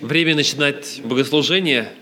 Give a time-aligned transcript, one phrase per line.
[0.00, 1.92] Время начинать богослужение,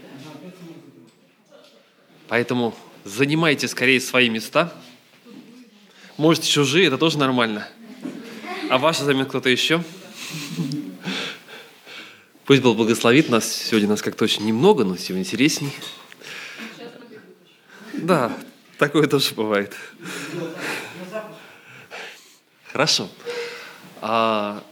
[2.28, 4.72] поэтому занимайте скорее свои места.
[6.18, 7.66] Можете чужие, это тоже нормально.
[8.68, 9.82] А ваши займет кто-то еще?
[12.44, 13.50] Пусть Бог благословит нас.
[13.50, 15.72] Сегодня нас как-то очень немного, но сегодня интересней.
[17.94, 18.36] Да,
[18.78, 19.74] такое тоже бывает.
[22.70, 23.08] Хорошо.
[24.02, 24.62] А,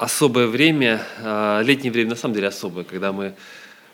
[0.00, 3.34] особое время, а, летнее время на самом деле особое, когда мы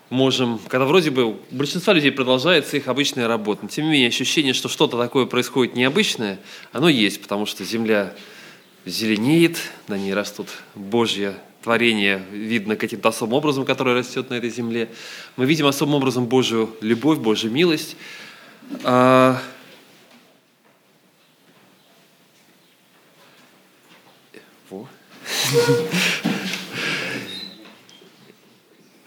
[0.09, 4.07] можем, когда вроде бы у большинства людей продолжается их обычная работа, но тем не менее
[4.07, 6.39] ощущение, что что-то такое происходит необычное,
[6.71, 8.13] оно есть, потому что земля
[8.85, 9.57] зеленеет,
[9.89, 14.87] на ней растут Божье творение, видно каким-то особым образом, которое растет на этой земле.
[15.35, 17.97] Мы видим особым образом Божью любовь, Божью милость.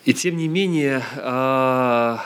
[0.05, 2.25] И тем не менее, а,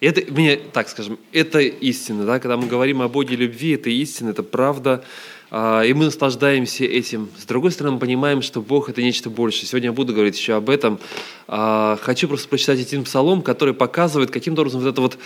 [0.00, 4.30] это, мне, так скажем, это истина, да, когда мы говорим о Боге любви, это истина,
[4.30, 5.04] это правда,
[5.50, 7.28] а, и мы наслаждаемся этим.
[7.36, 9.66] С другой стороны, мы понимаем, что Бог– это нечто большее.
[9.66, 11.00] Сегодня я буду говорить еще об этом.
[11.48, 15.18] А, хочу просто прочитать один псалом, который показывает каким-то образом вот это вот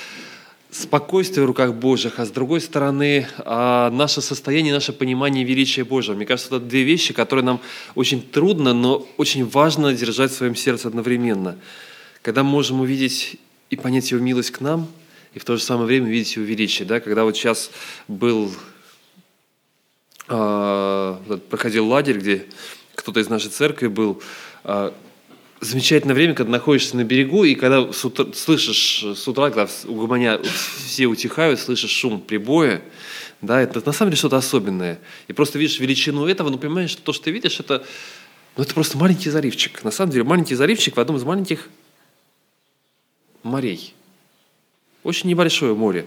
[0.73, 6.15] спокойствие в руках Божьих, а с другой стороны а, наше состояние, наше понимание величия Божьего.
[6.15, 7.61] Мне кажется, это две вещи, которые нам
[7.95, 11.59] очень трудно, но очень важно держать в своем сердце одновременно.
[12.23, 13.37] Когда мы можем увидеть
[13.69, 14.89] и понять Его милость к нам,
[15.35, 16.89] и в то же самое время видеть Его величие.
[16.89, 17.01] Да?
[17.01, 17.71] Когда вот сейчас
[18.09, 18.51] был,
[20.29, 22.47] э, проходил лагерь, где
[22.95, 24.23] кто-то из нашей церкви был,
[24.65, 24.91] э,
[25.63, 29.95] замечательное время, когда находишься на берегу, и когда с утра, слышишь с утра, когда у
[29.95, 30.41] гуманя
[30.85, 32.83] все утихают, слышишь шум прибоя,
[33.41, 34.99] да, это на самом деле что-то особенное.
[35.29, 37.85] И просто видишь величину этого, но понимаешь, что то, что ты видишь, это,
[38.57, 39.83] ну, это просто маленький заливчик.
[39.85, 41.69] На самом деле маленький заливчик в одном из маленьких
[43.45, 43.95] морей.
[45.05, 46.07] Очень небольшое море.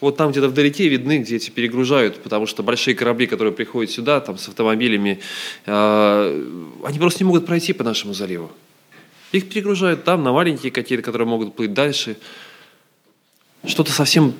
[0.00, 4.20] Вот там где-то вдалеке видны, где эти перегружают, потому что большие корабли, которые приходят сюда,
[4.20, 5.20] там с автомобилями,
[5.66, 8.50] э, они просто не могут пройти по нашему заливу.
[9.32, 12.16] Их перегружают там на маленькие какие-то, которые могут плыть дальше.
[13.64, 14.34] Что-то совсем...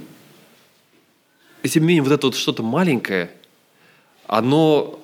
[1.63, 3.31] И тем не менее, вот это вот что-то маленькое,
[4.27, 4.99] оно,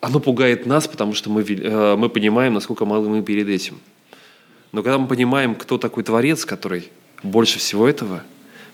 [0.00, 3.78] оно пугает нас, потому что мы, э, мы понимаем, насколько мало мы перед этим.
[4.72, 6.90] Но когда мы понимаем, кто такой Творец, который
[7.22, 8.22] больше всего этого,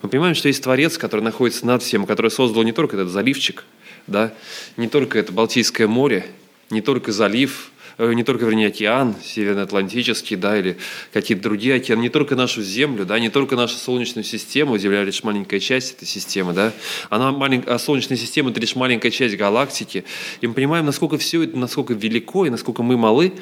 [0.03, 3.65] мы понимаем, что есть Творец, который находится над всем, который создал не только этот заливчик,
[4.07, 4.33] да,
[4.77, 6.27] не только это Балтийское море,
[6.71, 10.77] не только залив, не только, вернее, океан, Североатлантический, да, или
[11.13, 15.23] какие-то другие океаны, не только нашу Землю, да, не только нашу Солнечную систему, Земля лишь
[15.23, 16.73] маленькая часть этой системы, да,
[17.11, 17.63] она малень...
[17.67, 20.05] а Солнечная система– это лишь маленькая часть галактики,
[20.41, 23.33] и мы понимаем, насколько все это, насколько велико и насколько мы малы,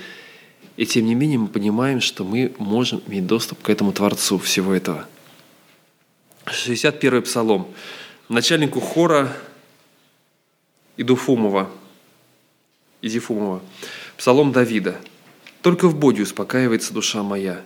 [0.76, 4.74] и тем не менее мы понимаем, что мы можем иметь доступ к этому Творцу всего
[4.74, 5.06] этого.
[6.46, 7.68] 61-й псалом.
[8.28, 9.34] Начальнику хора
[10.96, 11.70] Идуфумова,
[13.00, 13.62] Изифумова.
[14.22, 15.00] Псалом Давида.
[15.62, 17.60] «Только в Боге успокаивается душа моя,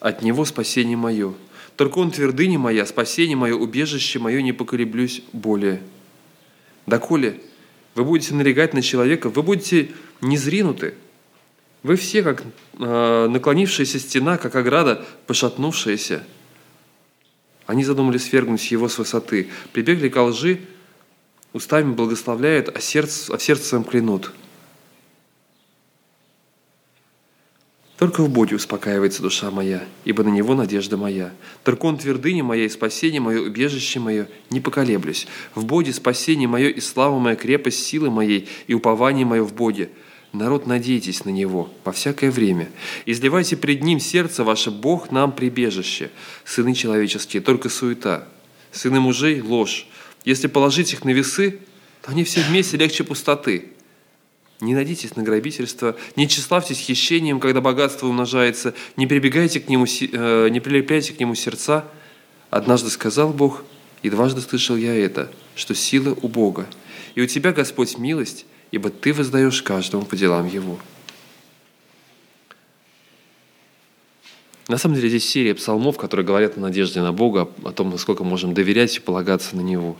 [0.00, 1.32] от Него спасение мое.
[1.76, 5.80] Только Он твердыня моя, спасение мое, убежище мое, не поколеблюсь более.
[6.84, 7.40] Доколе
[7.94, 9.88] вы будете налегать на человека, вы будете
[10.20, 10.92] незринуты.
[11.82, 12.42] Вы все, как
[12.78, 16.22] э, наклонившаяся стена, как ограда, пошатнувшаяся.
[17.64, 20.60] Они задумали свергнуть его с высоты, прибегли к лжи,
[21.54, 24.34] устами благословляют, а, сердце, а в сердце своем клянут–
[27.98, 31.32] Только в Боге успокаивается душа моя, ибо на Него надежда моя.
[31.64, 35.26] Только Он твердыня моя и спасение мое, убежище мое, не поколеблюсь.
[35.56, 39.90] В Боге спасение мое и слава моя, крепость силы моей и упование мое в Боге.
[40.32, 42.68] Народ, надейтесь на Него во всякое время.
[43.04, 46.10] Изливайте пред Ним сердце ваше, Бог нам прибежище.
[46.44, 48.28] Сыны человеческие, только суета.
[48.70, 49.88] Сыны мужей– ложь.
[50.24, 51.58] Если положить их на весы,
[52.02, 53.72] то они все вместе легче пустоты.
[54.60, 60.48] Не надейтесь на грабительство, не тщеславьтесь хищением, когда богатство умножается, не прибегайте к нему, э,
[60.50, 61.84] не прилепляйте к нему сердца.
[62.50, 63.62] Однажды сказал Бог,
[64.02, 66.66] и дважды слышал я это, что сила у Бога.
[67.14, 70.78] И у тебя, Господь, милость, ибо ты воздаешь каждому по делам его.
[74.68, 78.22] На самом деле здесь серия псалмов, которые говорят о надежде на Бога, о том, насколько
[78.22, 79.96] можем доверять и полагаться на Него.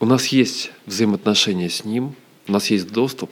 [0.00, 2.14] У нас есть взаимоотношения с Ним,
[2.48, 3.30] у нас есть доступ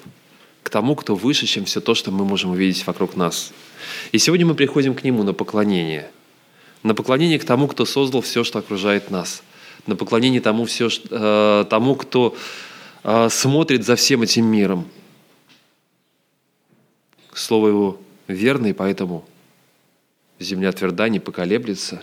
[0.62, 3.52] к тому, кто выше, чем все то, что мы можем увидеть вокруг нас.
[4.12, 6.10] И сегодня мы приходим к Нему на поклонение.
[6.82, 9.42] На поклонение к тому, кто создал все, что окружает нас.
[9.86, 12.36] На поклонение тому, все, э, тому кто
[13.02, 14.86] а, смотрит за всем этим миром.
[17.32, 19.24] Слово Его верно, и поэтому
[20.38, 22.02] земля тверда, не поколеблется.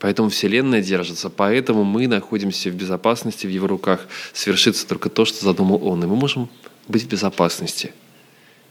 [0.00, 4.08] Поэтому Вселенная держится, поэтому мы находимся в безопасности в Его руках.
[4.32, 6.48] Свершится только то, что задумал Он, и мы можем
[6.88, 7.92] быть в безопасности.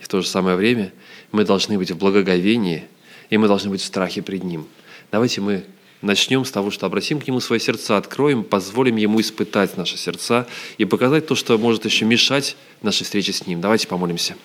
[0.02, 0.92] И в то же самое время
[1.32, 2.86] мы должны быть в благоговении,
[3.30, 4.68] и мы должны быть в страхе пред Ним.
[5.12, 5.66] Давайте мы
[6.02, 10.48] начнем с того, что обратим к Нему свои сердца, откроем, позволим Ему испытать наши сердца
[10.80, 13.62] и показать то, что может еще мешать нашей встрече с Ним.
[13.62, 14.36] Давайте помолимся.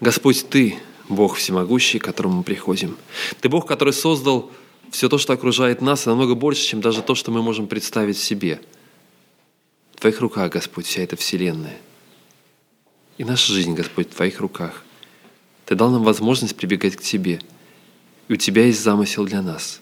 [0.00, 0.80] Господь, Ты
[1.10, 2.96] Бог всемогущий, к которому мы приходим.
[3.40, 4.50] Ты Бог, который создал
[4.92, 8.60] все то, что окружает нас, намного больше, чем даже то, что мы можем представить себе.
[9.94, 11.76] В Твоих руках, Господь, вся эта вселенная.
[13.18, 14.84] И наша жизнь, Господь, в Твоих руках.
[15.66, 17.40] Ты дал нам возможность прибегать к Тебе.
[18.28, 19.80] И у Тебя есть замысел для нас.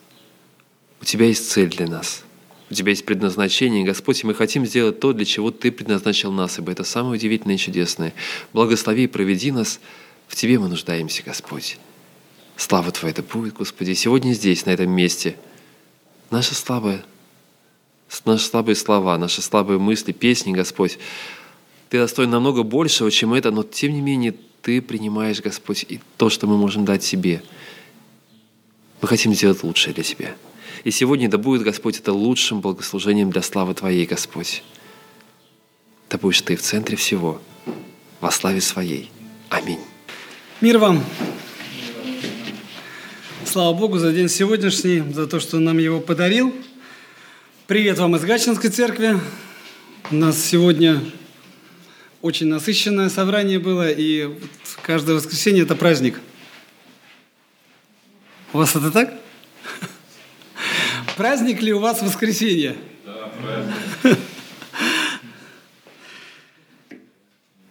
[1.03, 2.25] У Тебя есть цель для нас.
[2.71, 6.59] У Тебя есть предназначение, Господь, и мы хотим сделать то, для чего Ты предназначил нас,
[6.59, 8.15] ибо это самое удивительное и чудесное.
[8.55, 9.79] Благослови и проведи нас–
[10.29, 11.79] в Тебе мы нуждаемся, Господь.
[12.57, 15.37] Слава Твоя да будет, Господи, сегодня здесь, на этом месте.
[16.31, 17.05] Наши слабые,
[18.25, 20.99] наши слабые слова, наши слабые мысли, песни, Господь.
[21.89, 26.29] Ты достоин намного большего, чем это, но тем не менее Ты принимаешь, Господь, и то,
[26.29, 27.43] что мы можем дать себе.
[29.01, 30.37] Мы хотим сделать лучшее для Тебя.
[30.85, 34.63] И сегодня да будет, Господь, это лучшим благослужением для славы Твоей, Господь.
[36.11, 37.41] Да будешь Ты в центре всего,
[38.21, 39.11] во славе Своей.
[39.49, 39.81] Аминь.
[40.61, 41.05] Мир вам!
[43.45, 46.53] Слава Богу за день сегодняшний, за то, что нам его подарил.
[47.69, 49.21] Привет вам из Гачинской церкви.
[50.11, 51.01] У нас сегодня
[52.23, 54.37] очень насыщенное собрание было, и
[54.83, 56.21] каждое воскресенье это праздник.
[58.53, 59.15] У вас это так?
[61.17, 62.75] Праздник ли у вас воскресенье?
[63.07, 63.31] Да,
[64.03, 64.19] праздник.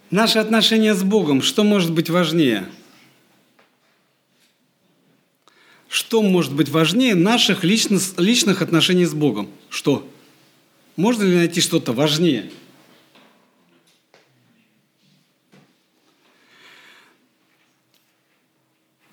[0.10, 2.66] Наши отношения с Богом, что может быть важнее?
[5.90, 9.50] Что может быть важнее наших личных, личных отношений с Богом?
[9.70, 10.10] Что?
[10.96, 12.50] Можно ли найти что-то важнее?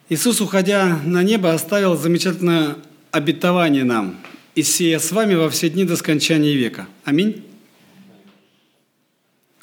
[0.08, 2.76] Иисус, уходя на небо, оставил замечательное
[3.10, 4.16] обетование нам
[4.54, 6.86] «И сея с вами во все дни до скончания века».
[7.04, 7.42] Аминь.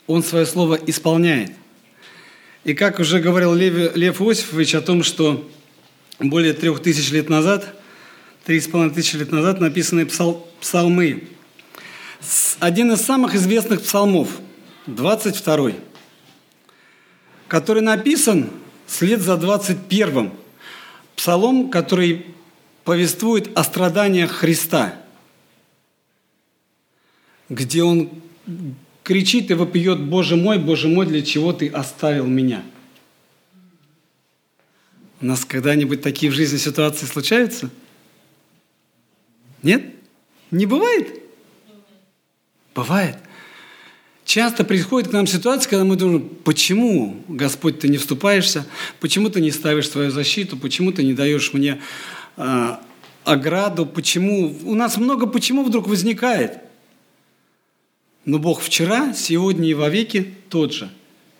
[0.07, 1.51] Он свое слово исполняет.
[2.63, 5.49] И как уже говорил Лев, Лев Иосифович о том, что
[6.19, 7.73] более трех тысяч лет назад,
[8.45, 11.23] три с половиной тысячи лет назад написаны псал, псалмы.
[12.59, 14.29] Один из самых известных псалмов,
[14.85, 15.71] 22
[17.51, 18.49] который написан
[18.87, 20.31] вслед за 21-м.
[21.17, 22.25] Псалом, который
[22.85, 24.95] повествует о страданиях Христа,
[27.49, 28.09] где он
[29.03, 32.63] кричит и вопиет, «Боже мой, Боже мой, для чего ты оставил меня?»
[35.21, 37.69] У нас когда-нибудь такие в жизни ситуации случаются?
[39.61, 39.85] Нет?
[40.49, 41.21] Не бывает?
[42.73, 43.17] Бывает.
[44.25, 48.65] Часто приходит к нам ситуация, когда мы думаем, почему, Господь, ты не вступаешься,
[48.99, 51.81] почему ты не ставишь свою защиту, почему ты не даешь мне
[52.37, 52.77] э,
[53.23, 54.57] ограду, почему...
[54.63, 56.57] У нас много почему вдруг возникает–
[58.25, 60.89] но Бог вчера, сегодня и вовеки тот же,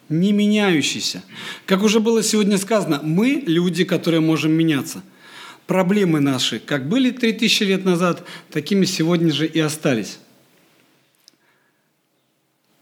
[0.10, 1.24] не меняющийся.
[1.66, 5.04] Как уже было сегодня сказано, мы люди, которые можем меняться.
[5.68, 10.20] Проблемы наши, как были 3000 лет назад, такими сегодня же и остались.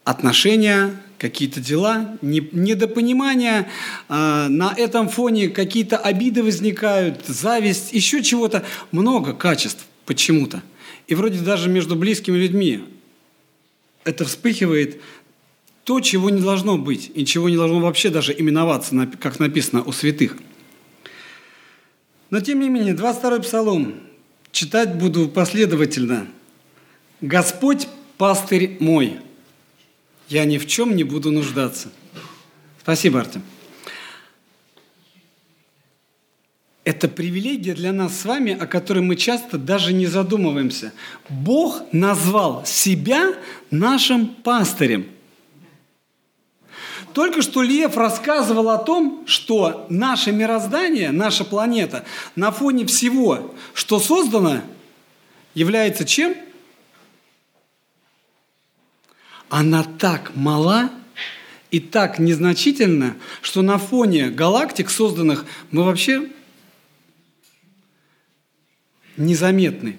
[0.06, 3.68] Отношения, какие-то дела, недопонимания,
[4.08, 8.66] а, на этом фоне какие-то обиды возникают, зависть, еще чего-то.
[8.92, 10.64] Много качеств почему-то.
[11.08, 12.86] И вроде даже между близкими людьми
[14.04, 15.02] это вспыхивает
[15.84, 19.92] то, чего не должно быть, и чего не должно вообще даже именоваться, как написано у
[19.92, 20.38] святых.
[22.30, 23.96] Но тем не менее, 22-й псалом
[24.52, 26.28] читать буду последовательно.
[27.22, 27.88] «Господь–
[28.18, 29.18] пастырь мой,
[30.28, 31.90] я ни в чем не буду нуждаться».
[32.82, 33.42] Спасибо, Артем.
[36.90, 40.92] Это привилегия для нас с вами, о которой мы часто даже не задумываемся.
[41.30, 43.36] Бог назвал себя
[43.70, 45.06] нашим пастырем.
[47.14, 52.06] Только что Лев рассказывал о том, что наше мироздание, наша планета
[52.36, 54.62] на фоне всего, что создано,
[55.54, 56.36] является чем?
[59.48, 60.90] Она так мала
[61.70, 66.30] и так незначительна, что на фоне галактик, созданных, мы вообще
[69.20, 69.98] незаметны.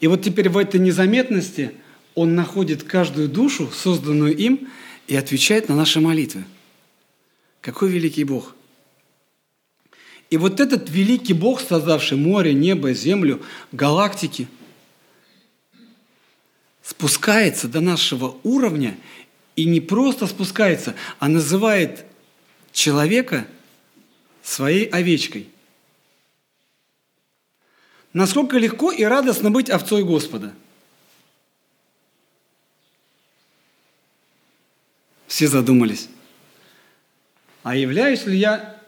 [0.00, 1.72] И вот теперь в этой незаметности
[2.14, 4.68] Он находит каждую душу, созданную им,
[5.06, 6.44] и отвечает на наши молитвы.
[7.60, 8.54] Какой великий Бог!
[10.30, 14.46] И вот этот великий Бог, создавший море, небо, землю, галактики,
[16.82, 18.98] спускается до нашего уровня
[19.56, 22.04] и не просто спускается, а называет
[22.72, 23.46] человека
[24.42, 25.48] своей овечкой.
[28.12, 30.54] Насколько легко и радостно быть овцой Господа.
[35.26, 36.08] Все задумались.
[37.62, 38.80] А являюсь ли я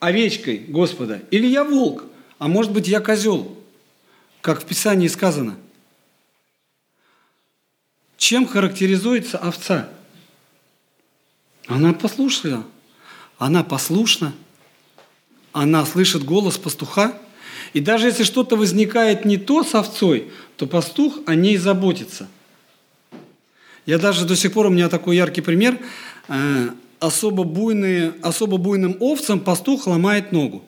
[0.00, 1.22] овечкой Господа?
[1.30, 2.04] Или я волк?
[2.38, 3.56] А может быть, я козел?
[4.40, 5.56] Как в Писании сказано.
[8.16, 9.90] Чем характеризуется овца?
[11.66, 12.64] Она послушна.
[13.38, 14.32] Она послушна.
[15.52, 17.18] Она слышит голос пастуха.
[17.72, 22.28] И даже если что-то возникает не то с овцой, то пастух о ней заботится.
[23.86, 25.78] Я даже до сих пор, у меня такой яркий пример,
[26.28, 26.68] э,
[27.00, 30.64] особо, буйные, особо буйным овцам пастух ломает ногу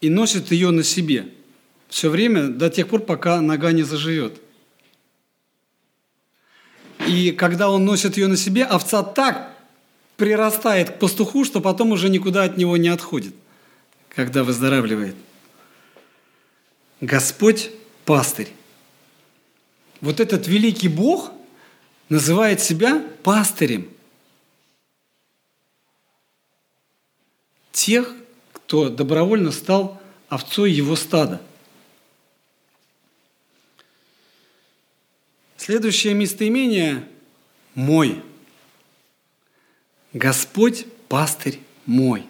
[0.00, 1.26] и носит ее на себе
[1.88, 4.40] все время до тех пор, пока нога не заживет.
[7.06, 9.56] И когда он носит ее на себе, овца так
[10.16, 13.34] прирастает к пастуху, что потом уже никуда от него не отходит,
[14.16, 15.14] когда выздоравливает.
[17.02, 17.70] Господь–
[18.06, 18.50] пастырь.
[20.00, 21.32] Вот этот великий Бог
[22.08, 23.90] называет себя пастырем
[27.72, 28.10] тех,
[28.54, 31.42] кто добровольно стал овцой его стада.
[35.58, 37.06] Следующее местоимение–
[37.74, 38.22] «мой».
[40.14, 42.26] Господь– пастырь мой.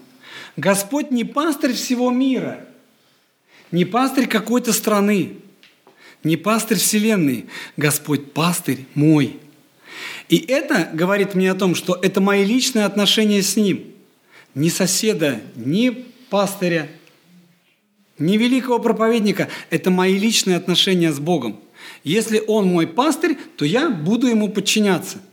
[0.57, 2.67] Господь не пастырь всего мира,
[3.71, 5.37] не пастырь какой-то страны,
[6.25, 7.47] не пастырь вселенной.
[7.77, 9.39] Господь– пастырь мой.
[10.29, 13.85] И это говорит мне о том, что это мои личные отношения с Ним.
[14.55, 16.89] Ни соседа, ни пастыря,
[18.19, 19.49] ни великого проповедника.
[19.71, 21.61] Это мои личные отношения с Богом.
[22.03, 25.21] Если Он мой пастырь, то я буду Ему подчиняться–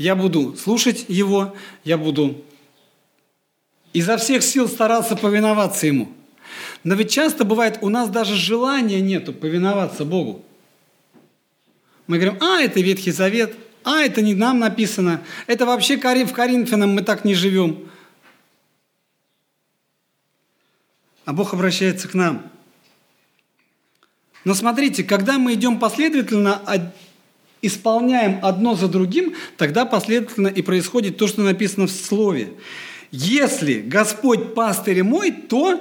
[0.00, 2.42] я буду слушать Его, я буду
[3.92, 6.12] изо всех сил стараться повиноваться Ему.
[6.84, 10.44] Но ведь часто бывает, у нас даже желания нету повиноваться Богу.
[12.06, 13.54] Мы говорим, а, это Ветхий Завет,
[13.84, 17.88] а, это не нам написано, это вообще в Коринфянам мы так не живем.
[21.24, 22.50] А Бог обращается к нам.
[24.44, 26.92] Но смотрите, когда мы идем последовательно
[27.62, 32.54] исполняем одно за другим, тогда последовательно и происходит то, что написано в Слове.
[33.10, 35.80] Если Господь пастырь мой, то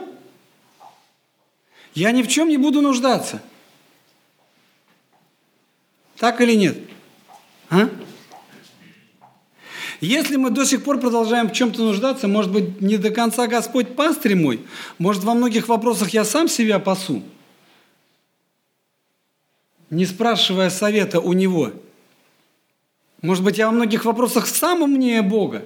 [1.93, 3.41] я ни в чем не буду нуждаться.
[6.17, 6.77] Так или нет?
[7.69, 7.89] А?
[10.01, 13.95] Если мы до сих пор продолжаем в чем-то нуждаться, может быть, не до конца Господь
[13.95, 14.65] пастырь мой,
[14.98, 17.24] может, во многих вопросах я сам себя пасу–
[19.89, 21.71] не спрашивая совета у Него.
[23.21, 25.65] Может быть, я во многих вопросах сам умнее Бога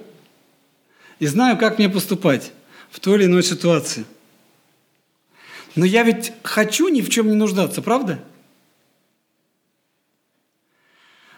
[1.18, 2.52] и знаю, как мне поступать
[2.90, 4.04] в той или иной ситуации.
[5.74, 8.22] Но я ведь хочу ни в чем не нуждаться, правда?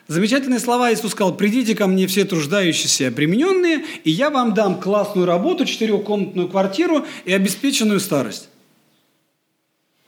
[0.09, 4.80] Замечательные слова Иисус сказал, «Придите ко мне все труждающиеся и обремененные, и я вам дам
[4.80, 8.49] классную работу, четырехкомнатную квартиру и обеспеченную старость».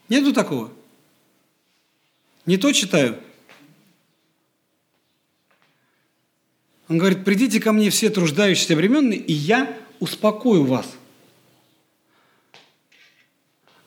[0.08, 0.70] Нету такого?
[2.46, 3.18] Не то читаю.
[6.88, 10.86] Он говорит, придите ко мне все труждающиеся временные, и я успокою вас.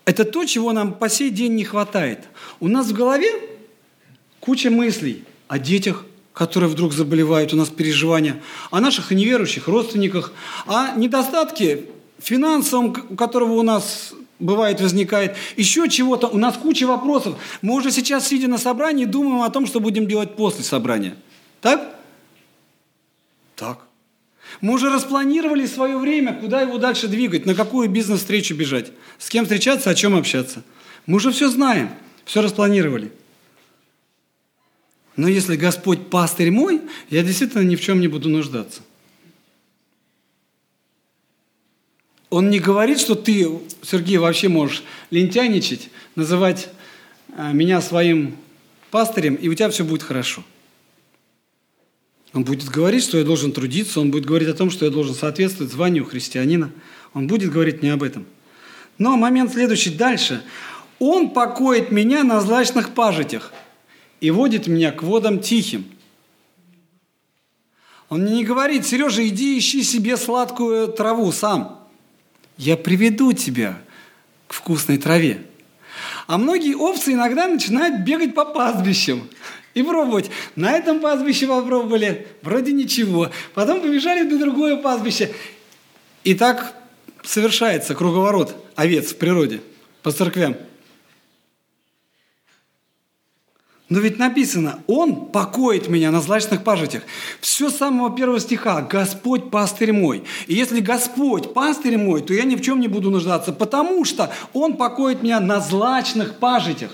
[0.06, 2.28] Это то, чего нам по сей день не хватает.
[2.60, 3.30] У нас в голове
[4.40, 8.42] куча мыслей о детях, которые вдруг заболевают, у нас переживания,
[8.72, 10.34] о наших неверующих родственниках,
[10.66, 11.86] о недостатке
[12.20, 16.28] финансовом, у которого у нас бывает, возникает, еще чего-то.
[16.28, 17.38] У нас куча вопросов.
[17.62, 21.16] Мы уже сейчас, сидя на собрании, думаем о том, что будем делать после собрания.
[21.62, 22.01] Так?
[23.62, 23.86] Так.
[24.60, 29.46] Мы уже распланировали свое время, куда его дальше двигать, на какую бизнес-встречу бежать, с кем
[29.46, 30.64] встречаться, о чем общаться.
[31.06, 31.92] Мы уже все знаем,
[32.26, 33.12] все распланировали.
[35.16, 38.82] Но если Господь пастырь мой, я действительно ни в чем не буду нуждаться.
[42.32, 43.48] Он не говорит, что ты,
[43.84, 46.70] Сергей, вообще можешь лентяничать, называть
[47.38, 48.38] а, меня своим
[48.90, 50.44] пастырем, и у тебя все будет хорошо.
[52.34, 55.14] Он будет говорить, что я должен трудиться, он будет говорить о том, что я должен
[55.16, 56.72] соответствовать званию христианина.
[57.14, 58.26] Он будет говорить не об этом.
[58.98, 60.44] Но момент следующий дальше.
[61.00, 63.52] Он покоит меня на злачных пажитях
[64.22, 65.86] и водит меня к водам тихим.
[68.08, 71.80] Он мне не говорит, Сережа, иди ищи себе сладкую траву сам.
[72.58, 73.82] Я приведу тебя
[74.48, 75.46] к вкусной траве.
[76.28, 79.28] А многие овцы иногда начинают бегать по пастбищам
[79.74, 80.30] и пробовать.
[80.56, 83.30] На этом пастбище попробовали, вроде ничего.
[83.54, 85.34] Потом побежали на другое пастбище.
[86.24, 86.74] И так
[87.24, 89.62] совершается круговорот овец в природе
[90.04, 90.56] по церквям.
[93.92, 97.04] Но ведь написано, Он покоит меня на злачных пажитях.
[97.42, 98.82] Все с самого первого стиха.
[98.82, 100.24] Господь пастырь мой.
[100.48, 104.32] И если Господь пастырь мой, то я ни в чем не буду нуждаться, потому что
[104.54, 106.92] Он покоит меня на злачных пажитях.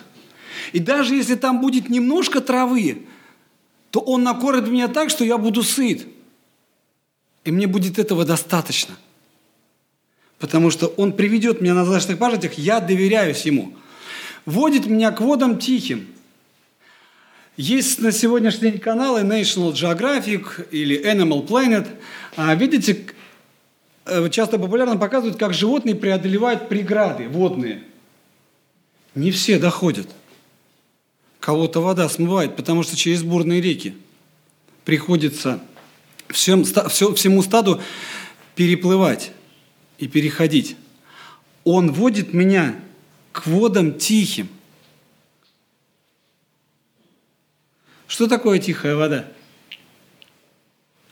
[0.74, 3.06] И даже если там будет немножко травы,
[3.92, 6.08] то Он накормит меня так, что я буду сыт.
[7.44, 8.96] И мне будет этого достаточно.
[10.40, 13.74] Потому что Он приведет меня на злачных пажитях, я доверяюсь Ему.
[14.46, 16.08] Водит меня к водам тихим–
[17.58, 21.88] есть на сегодняшний день каналы National Geographic или Animal Planet.
[22.36, 23.08] А, видите,
[24.06, 27.82] э, часто популярно показывают, как животные преодолевают преграды водные.
[29.16, 30.08] Не все доходят.
[31.48, 33.96] Кого-то вода смывает, потому что через бурные реки
[34.84, 35.62] приходится
[36.28, 37.82] всем, всему стаду
[38.56, 39.32] переплывать
[39.98, 40.76] и переходить.
[41.64, 42.76] Он водит меня
[43.32, 44.50] к водам тихим.
[48.08, 49.26] Что такое тихая вода?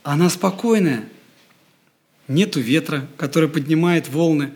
[0.03, 1.07] Она спокойная.
[2.27, 4.51] Нету ветра, который поднимает волны.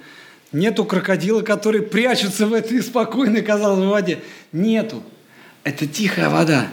[0.51, 4.19] Нету крокодила, который прячется в этой спокойной, казалось бы, воде.
[4.51, 5.01] Нету.
[5.63, 6.69] Это тихая вода.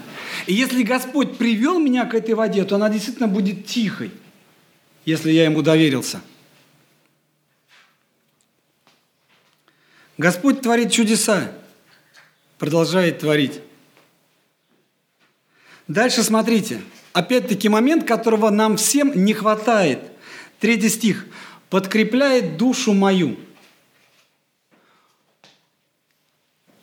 [0.47, 4.13] И если Господь привел меня к этой воде, то она действительно будет тихой,
[5.05, 6.21] если я ему доверился.
[10.19, 11.53] Господь творит чудеса,
[12.59, 13.61] продолжает творить.
[15.89, 16.81] Дальше смотрите.
[17.13, 20.01] Опять-таки момент, которого нам всем не хватает.
[20.61, 21.27] Третий стих.
[21.71, 23.37] «Подкрепляет душу мою».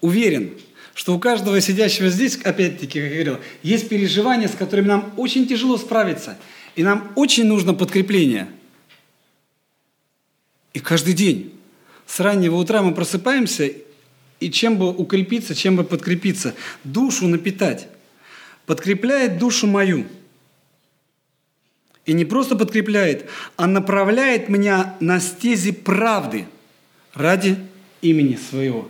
[0.01, 0.59] Уверен,
[0.93, 5.47] что у каждого сидящего здесь, опять-таки, как я говорил, есть переживания, с которыми нам очень
[5.47, 6.37] тяжело справиться.
[6.75, 8.47] И нам очень нужно подкрепление.
[10.73, 11.53] И каждый день
[12.05, 13.71] с раннего утра мы просыпаемся,
[14.39, 16.53] и чем бы укрепиться, чем бы подкрепиться,
[16.83, 17.87] душу напитать
[18.65, 20.05] подкрепляет душу мою.
[22.05, 26.47] И не просто подкрепляет, а направляет меня на стези правды
[27.13, 27.57] ради
[28.01, 28.89] имени своего.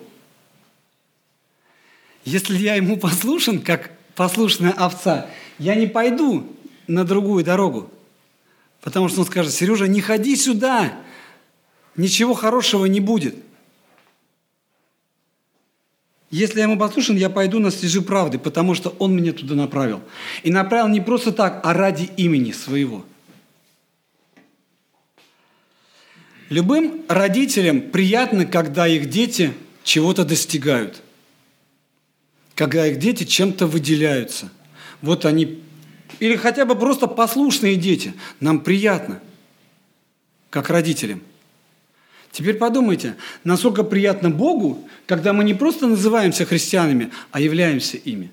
[2.26, 6.48] Если я ему послушен, как послушная овца, я не пойду
[6.88, 7.90] на другую дорогу.
[8.82, 10.94] Потому что он скажет, Сережа, не ходи сюда,
[11.96, 13.36] ничего хорошего не будет–
[16.34, 20.02] если я ему послушан, я пойду на стежи правды, потому что он меня туда направил.
[20.42, 23.06] И направил не просто так, а ради имени своего.
[26.50, 31.03] Любым родителям приятно, когда их дети чего-то достигают.
[32.64, 34.50] Когда их дети чем-то выделяются.
[35.02, 35.62] Вот они,
[36.20, 38.14] или хотя бы просто послушные дети.
[38.40, 39.20] Нам приятно,
[40.50, 41.22] как родителям–
[42.32, 48.32] Теперь подумайте, насколько приятно Богу, когда мы не просто называемся христианами, а являемся ими.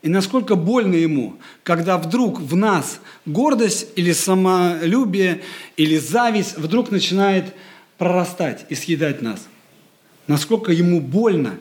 [0.00, 5.42] И насколько больно ему, когда вдруг в нас гордость или самолюбие
[5.76, 7.54] или зависть вдруг начинает
[7.98, 9.46] прорастать и съедать нас.
[10.26, 11.58] Насколько ему больно.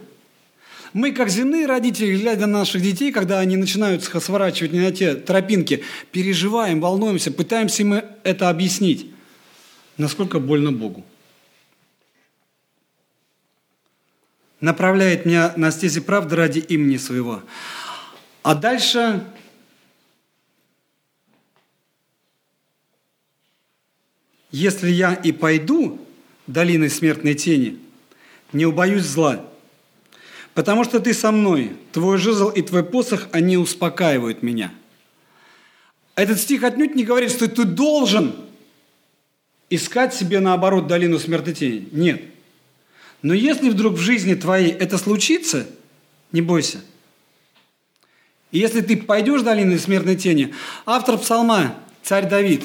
[0.93, 5.15] Мы, как земные родители, глядя на наших детей, когда они начинают сворачивать не на те
[5.15, 9.07] тропинки, переживаем, волнуемся, пытаемся им это объяснить
[9.97, 11.03] насколько больно Богу.
[14.59, 17.43] Направляет меня на стези правды ради имени своего.
[18.43, 19.25] А дальше
[24.55, 25.99] Если я и пойду
[26.45, 27.79] долиной смертной тени,
[28.51, 29.43] не убоюсь зла,
[30.53, 34.71] потому что ты со мной, твой жезл и твой посох, они успокаивают меня.
[36.15, 38.35] Этот стих отнюдь не говорит, что ты должен
[39.69, 41.89] искать себе, наоборот, долину смерти тени.
[41.91, 42.21] Нет.
[43.23, 45.65] Но если вдруг в жизни твоей это случится,
[46.31, 46.81] не бойся.
[48.51, 50.53] И если ты пойдешь в долину смертной тени,
[50.85, 52.63] автор псалма, царь Давид,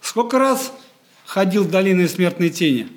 [0.00, 0.72] сколько раз
[1.26, 2.88] ходил в долины смертной тени?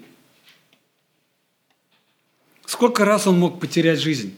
[2.71, 4.35] Сколько раз он мог потерять жизнь?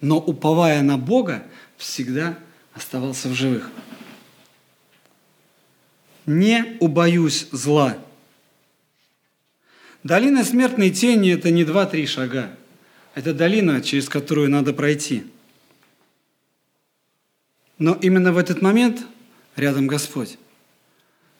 [0.00, 1.44] Но уповая на Бога,
[1.76, 2.38] всегда
[2.74, 3.70] оставался в живых
[6.26, 7.98] не убоюсь зла.
[10.02, 12.56] Долина смертной тени– это не два-три шага.
[13.14, 15.24] Это долина, через которую надо пройти.
[17.78, 19.04] Но именно в этот момент
[19.56, 20.38] рядом Господь.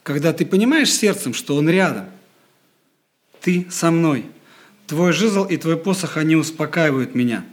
[0.02, 2.06] Когда ты понимаешь сердцем, что Он рядом,
[3.40, 4.26] ты со мной.
[4.92, 7.46] Твой жезл и твой посох, они успокаивают меня.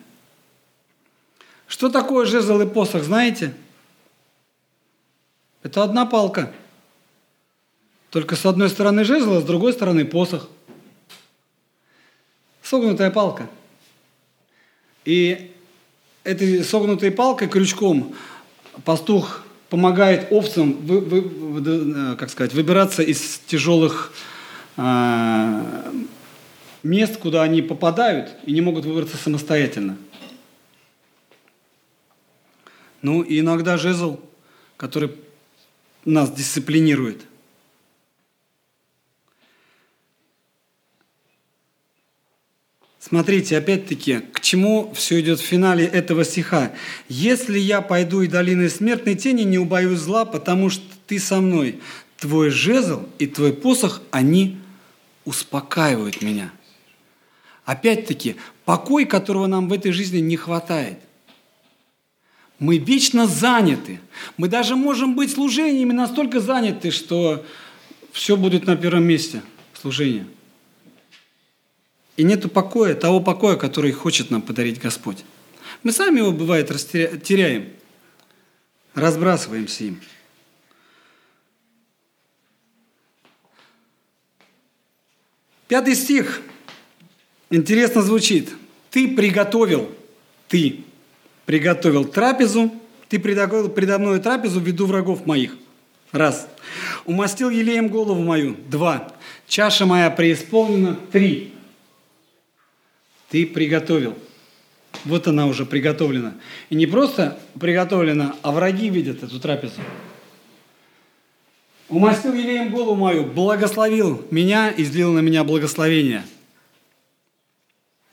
[1.67, 3.53] Что такое жезл и посох, знаете?
[5.63, 6.51] Это одна палка.
[8.09, 10.49] Только с одной стороны жезл, а с другой стороны посох.
[12.61, 13.49] Согнутая палка.
[15.05, 15.55] И
[16.25, 18.15] этой согнутой палкой, крючком,
[18.83, 24.11] пастух помогает овцам вы, вы, как сказать, выбираться из тяжелых
[24.75, 25.61] э,
[26.83, 29.97] мест, куда они попадают и не могут выбраться самостоятельно.
[33.01, 34.19] Ну и иногда жезл,
[34.77, 35.11] который
[36.05, 37.25] нас дисциплинирует.
[42.99, 46.73] Смотрите, опять-таки, к чему все идет в финале этого стиха.
[47.07, 51.79] «Если я пойду и долиной смертной тени, не убоюсь зла, потому что ты со мной.
[52.17, 54.59] Твой жезл и твой посох, они
[55.25, 56.51] успокаивают меня».
[57.69, 60.97] Опять-таки, покой, которого нам в этой жизни не хватает.
[62.57, 63.99] Мы вечно заняты.
[64.37, 67.45] Мы даже можем быть служениями настолько заняты, что
[68.11, 69.43] все будет на первом месте
[69.79, 70.25] служение.
[72.17, 75.23] И нету покоя, того покоя, который хочет нам подарить Господь.
[75.83, 76.69] Мы сами его, бывает,
[77.21, 77.69] теряем,
[78.95, 80.01] разбрасываемся им.
[85.67, 86.41] Пятый стих
[87.49, 88.49] интересно звучит.
[88.91, 89.89] Ты приготовил,
[90.47, 90.81] ты
[91.45, 92.71] приготовил трапезу,
[93.07, 95.55] ты приготовил предо мной трапезу в виду врагов моих.
[96.11, 96.47] Раз.
[97.05, 98.55] Умастил елеем голову мою.
[98.67, 99.11] Два.
[99.47, 100.97] Чаша моя преисполнена.
[101.11, 101.53] Три.
[103.29, 104.15] Ты приготовил.
[105.05, 106.33] Вот она уже приготовлена.
[106.69, 109.81] И не просто приготовлена, а враги видят эту трапезу.
[111.89, 116.23] Умастил елеем голову мою, благословил меня и излил на меня благословение.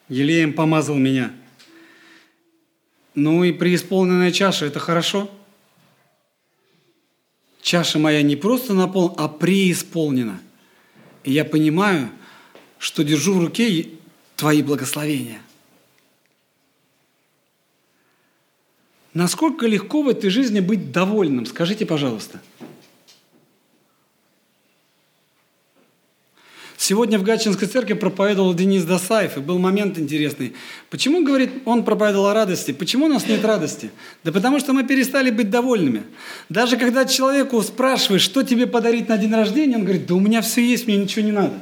[0.08, 1.32] Елеем помазал меня–
[3.16, 5.30] ну и преисполненная чаша– это хорошо.
[7.62, 10.40] Чаша моя не просто наполнена, а преисполнена.
[11.24, 12.10] И я понимаю,
[12.78, 13.88] что держу в руке
[14.36, 15.40] Твои благословения.
[19.14, 21.46] Насколько легко в этой жизни быть довольным?
[21.46, 22.42] Скажите, пожалуйста.
[26.88, 30.52] Сегодня в Гатчинской церкви проповедовал Денис Досаев, и был момент интересный.
[30.88, 32.70] Почему, говорит, он проповедовал о радости?
[32.70, 33.90] Почему у нас нет радости?
[34.22, 36.04] Да потому что мы перестали быть довольными.
[36.48, 40.42] Даже когда человеку спрашиваешь, что тебе подарить на день рождения, он говорит, да у меня
[40.42, 41.54] все есть, мне ничего не надо.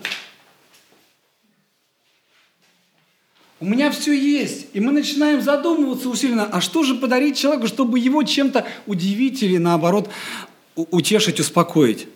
[3.61, 4.67] У меня все есть.
[4.75, 9.57] И мы начинаем задумываться усиленно, а что же подарить человеку, чтобы его чем-то удивить или
[9.57, 10.11] наоборот
[10.77, 12.09] утешить, успокоить.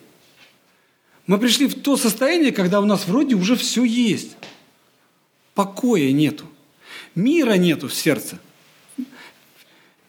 [1.29, 4.35] Мы пришли в то состояние, когда у нас вроде уже все есть.
[5.53, 6.45] Покоя нету.
[7.13, 8.39] Мира нету в сердце.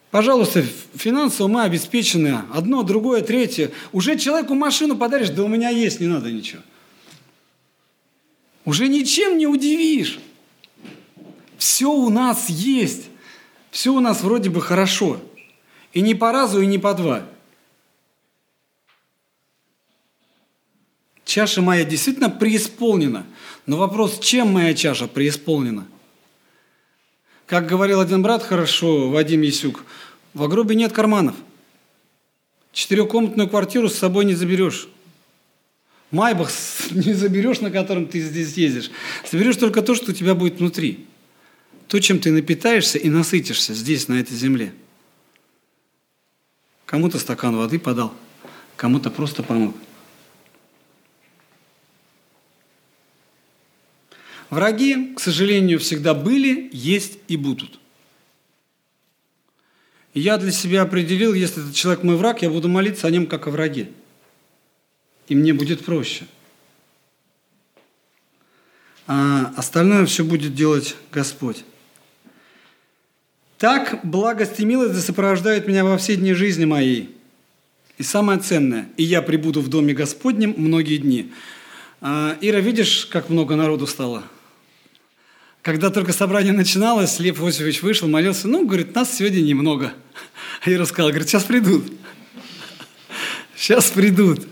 [0.09, 2.39] Пожалуйста, финансово мы обеспечены.
[2.51, 3.69] Одно, другое, третье.
[3.91, 6.63] Уже человеку машину подаришь, да у меня есть, не надо ничего.
[8.65, 10.19] Уже ничем не удивишь.
[11.59, 13.09] Все у нас есть.
[13.69, 15.21] Все у нас вроде бы хорошо.
[15.93, 17.27] И не по разу, и не по два.
[21.31, 23.25] Чаша моя действительно преисполнена.
[23.65, 25.87] Но вопрос, чем моя чаша преисполнена?
[27.45, 29.85] Как говорил один брат хорошо, Вадим Ясюк,
[30.33, 31.35] в гробе нет карманов.
[32.73, 34.89] Четырехкомнатную квартиру с собой не заберешь.
[36.11, 36.51] Майбах
[36.91, 38.91] не заберешь, на котором ты здесь ездишь.
[39.31, 41.05] Заберешь только то, что у тебя будет внутри.
[41.87, 44.73] То, чем ты напитаешься и насытишься здесь, на этой земле.
[46.85, 48.13] Кому-то стакан воды подал,
[48.75, 49.73] кому-то просто помог.
[54.51, 57.79] Враги, к сожалению, всегда были, есть и будут.
[60.13, 63.27] И я для себя определил, если этот человек мой враг, я буду молиться о нем
[63.27, 63.89] как о враге.
[65.29, 66.25] И мне будет проще.
[69.07, 71.63] А остальное все будет делать Господь.
[73.57, 77.15] Так благость и милость сопровождают меня во все дни жизни моей.
[77.97, 81.31] И самое ценное, и я прибуду в доме Господнем многие дни.
[82.01, 84.23] А, Ира, видишь, как много народу стало?
[85.61, 89.93] Когда только собрание начиналось, Лев Иосифович вышел, молился, ну, говорит, нас сегодня немного.
[90.65, 91.91] Я рассказал, говорит, сейчас придут.
[93.55, 94.47] Сейчас придут.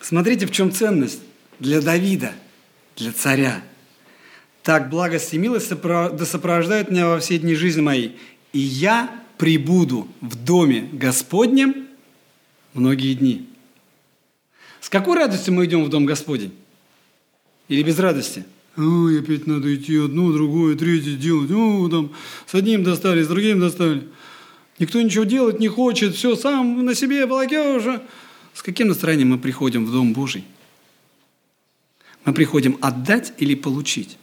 [0.00, 1.20] Смотрите, в чем ценность
[1.58, 2.32] для Давида.
[2.96, 3.62] для царя.
[4.62, 8.18] Так благость и милость да сопровождают меня во все дни жизни моей,
[8.54, 11.86] и я прибуду в доме Господнем
[12.72, 13.48] многие дни.
[14.80, 16.54] С какой радостью мы идем в дом Господень?
[17.68, 18.44] Или без радости?
[18.78, 21.50] Ой, опять надо идти одно, другое, третье делать.
[21.50, 22.12] О, там
[22.46, 24.06] с одним достали, с другим достали.
[24.78, 28.00] Никто ничего делать не хочет, все, сам на себе уже.
[28.54, 30.44] С каким настроением мы приходим в Дом Божий?
[32.24, 34.16] Мы приходим отдать или получить?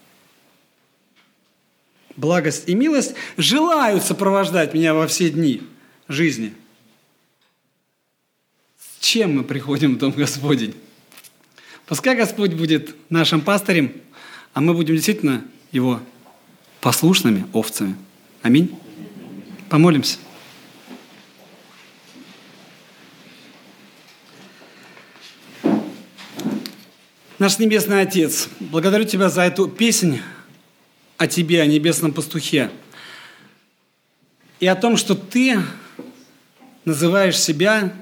[2.15, 5.63] Благость и милость желают сопровождать меня во все дни
[6.07, 6.53] жизни.
[8.79, 10.75] С чем мы приходим в Дом Господень?
[11.87, 13.91] Пускай Господь будет нашим пастырем,
[14.55, 15.99] а мы будем действительно Его
[16.79, 17.95] послушными овцами.
[18.41, 18.73] Аминь.
[19.69, 20.17] Помолимся.
[27.37, 30.21] Наш Небесный Отец, благодарю Тебя за эту песнь
[31.17, 32.71] о Тебе, о Небесном Пастухе.
[34.61, 35.61] И о том, что Ты
[36.85, 37.93] называешь себя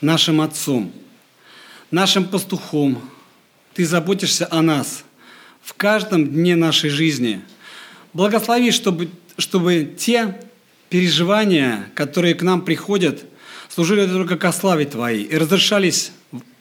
[0.00, 0.92] нашим Отцом,
[1.92, 3.00] нашим Пастухом.
[3.74, 5.04] Ты заботишься о нас
[5.62, 7.40] в каждом дне нашей жизни.
[8.12, 10.40] Благослови, чтобы, чтобы те
[10.88, 13.24] переживания, которые к нам приходят,
[13.68, 16.12] служили только ко славе Твоей и разрешались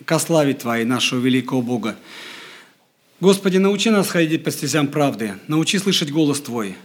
[0.06, 1.96] ко славе Твоей, нашего великого Бога.
[3.20, 6.76] Господи, научи нас ходить по стезям правды, научи слышать голос Твой.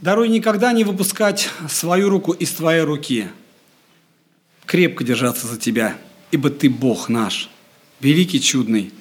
[0.00, 3.28] Даруй никогда не выпускать свою руку из Твоей руки,
[4.64, 5.96] крепко держаться за Тебя,
[6.30, 7.48] ибо Ты Бог наш,
[8.00, 8.92] великий, чудный.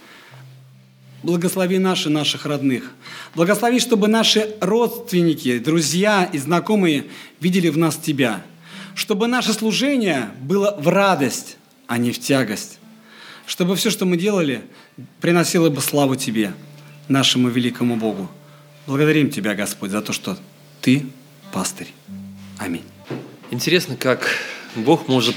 [1.25, 2.91] Благослови наши, наших родных.
[3.35, 7.05] Благослови, чтобы наши родственники, друзья и знакомые
[7.39, 8.43] видели в нас Тебя.
[8.93, 11.57] Чтобы наше служение было в радость,
[11.87, 12.79] а не в тягость
[13.45, 14.63] чтобы все, что мы делали,
[15.21, 16.53] приносило бы славу Тебе,
[17.07, 18.29] нашему великому Богу.
[18.87, 20.37] Благодарим Тебя, Господь, за то, что
[20.81, 21.05] Ты
[21.51, 21.93] пастырь.
[22.57, 22.83] Аминь.
[23.51, 24.27] Интересно, как
[24.75, 25.35] Бог может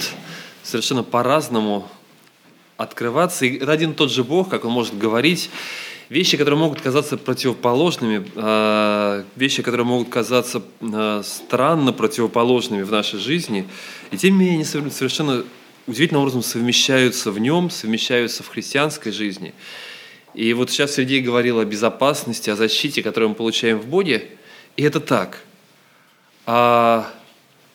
[0.63, 1.89] совершенно по-разному
[2.79, 3.45] открываться.
[3.45, 5.51] И один тот же Бог, как Он может говорить
[6.09, 13.19] вещи, которые могут казаться противоположными, а, вещи, которые могут казаться а, странно противоположными в нашей
[13.19, 13.69] жизни,
[14.11, 15.45] и тем не менее они совершенно
[15.87, 19.53] удивительным образом совмещаются в нем, совмещаются в христианской жизни.
[20.35, 24.29] И вот сейчас Сергей говорил о безопасности, о защите, которую мы получаем в Боге,
[24.77, 25.41] и это так.
[26.47, 27.11] А,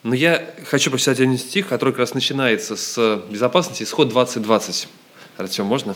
[0.04, 4.88] но я хочу прочитать один стих, который как раз начинается с безопасности, исход 2020.
[5.38, 5.96] Артем, можно?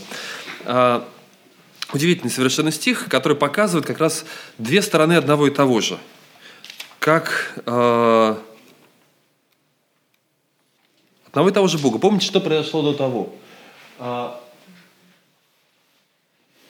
[0.65, 1.07] А,
[1.93, 4.25] удивительный совершенно стих, который показывает как раз
[4.57, 5.97] две стороны одного и того же.
[6.99, 8.41] Как а,
[11.37, 11.99] Одного и того же Бога.
[11.99, 13.35] Помните, что произошло до того?
[13.99, 14.41] А,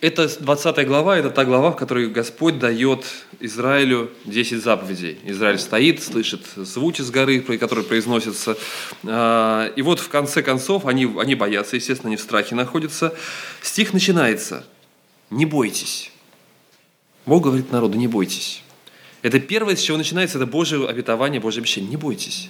[0.08, 3.06] это 20 глава, это та глава, в которой Господь дает
[3.40, 5.20] Израилю 10 заповедей.
[5.24, 8.58] Израиль стоит, слышит звуки с горы, которые произносятся.
[9.04, 13.14] А, и вот в конце концов они, они боятся, естественно, они в страхе находятся.
[13.62, 14.66] Стих начинается.
[15.30, 16.12] «Не бойтесь».
[17.26, 18.64] Бог говорит народу, не бойтесь.
[19.22, 21.90] Это первое, с чего начинается, это Божье обетование, Божье обещание.
[21.90, 22.50] Не бойтесь.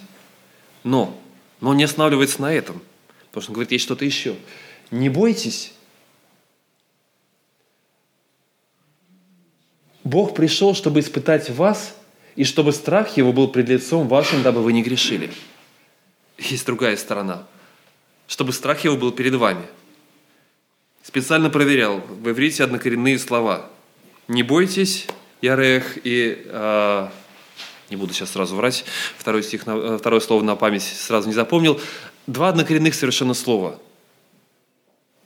[0.83, 1.19] Но
[1.59, 2.81] но он не останавливается на этом,
[3.29, 4.35] потому что он говорит, есть что-то еще.
[4.91, 5.73] Не бойтесь.
[10.07, 11.93] Бог пришел, чтобы испытать вас,
[12.37, 15.29] и чтобы страх его был пред лицом вашим, дабы вы не грешили.
[16.37, 17.45] Есть другая сторона.
[18.27, 19.65] Чтобы страх его был перед вами.
[21.03, 23.69] Специально проверял в иврите однокоренные слова.
[24.29, 25.07] Не бойтесь,
[25.41, 27.09] Ярех и э,
[27.89, 28.85] не буду сейчас сразу врать,
[29.17, 31.81] второй стих, э, второе слово на память сразу не запомнил.
[32.27, 33.79] Два однокоренных совершенно слова.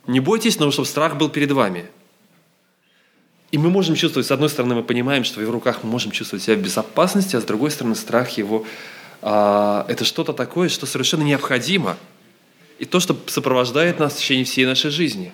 [0.08, 1.88] Не бойтесь, но чтобы страх был перед вами.
[3.52, 6.10] И мы можем чувствовать, с одной стороны, мы понимаем, что в его руках мы можем
[6.10, 8.66] чувствовать себя в безопасности, а с другой стороны, страх его
[9.20, 11.96] а,– это что-то такое, что совершенно необходимо.
[12.80, 15.32] И то, что сопровождает нас в течение всей нашей жизни.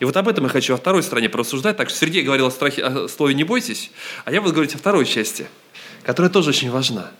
[0.00, 1.78] И вот об этом я хочу о второй стороне порассуждать.
[1.78, 3.90] Так что Сергей говорил о страхе, о слове «не бойтесь»,
[4.26, 5.46] а я буду говорить о второй части–
[6.02, 7.10] которая тоже очень важна.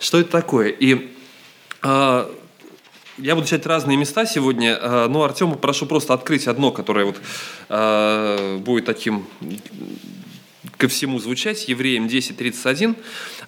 [0.00, 0.68] Что это такое?
[0.68, 1.10] И
[1.82, 2.32] э,
[3.18, 7.16] я буду читать разные места сегодня, э, но Артему прошу просто открыть одно, которое вот,
[7.68, 9.26] э, будет таким
[10.76, 12.96] ко всему звучать, Евреям 10.31,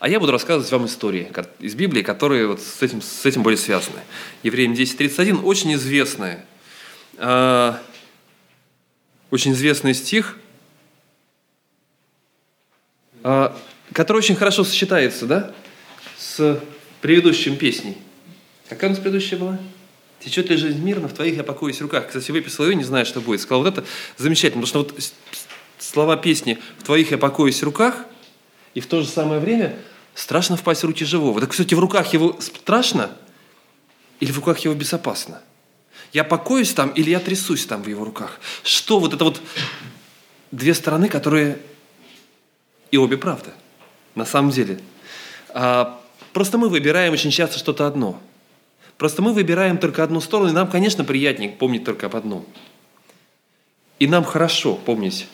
[0.01, 1.31] а я буду рассказывать вам истории
[1.61, 4.01] из Библии, которые вот с, этим, с этим были связаны.
[4.43, 6.39] Евреям 10.31 очень известный,
[7.19, 7.75] э,
[9.31, 10.37] очень известный стих,
[13.23, 15.53] который очень хорошо сочетается, да,
[16.17, 16.59] с
[17.03, 17.99] предыдущим песней.
[18.71, 19.59] Какая у нас предыдущая была?
[20.21, 22.07] Течет ли жизнь мирно, в твоих я покоюсь руках.
[22.07, 23.41] Кстати, выписал ее, не знаю, что будет.
[23.41, 25.13] Сказал, вот это замечательно, потому что вот
[25.79, 28.07] слова песни «В твоих я покоюсь руках»,
[28.75, 29.77] и в то же самое время
[30.15, 31.41] страшно впасть в руки живого.
[31.41, 33.11] Так, кстати, в руках его страшно
[34.21, 35.43] или в руках его безопасно?
[36.13, 38.39] Я покоюсь там или я трясусь там в его руках?
[38.63, 39.41] Что вот это вот
[40.53, 41.59] две стороны, которые
[42.93, 43.53] и обе правда,
[44.15, 44.81] на самом деле.
[45.49, 46.01] А,
[46.33, 48.21] просто мы выбираем очень часто что-то одно.
[49.01, 52.45] Просто мы выбираем только одну сторону, и нам, конечно, приятнее помнить только об одном.
[53.99, 55.27] И нам хорошо помнить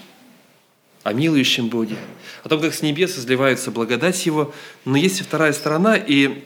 [1.02, 1.96] о милующем Боге,
[2.44, 4.54] о том, как с небес изливается благодать Его.
[4.84, 6.44] Но есть и вторая сторона, и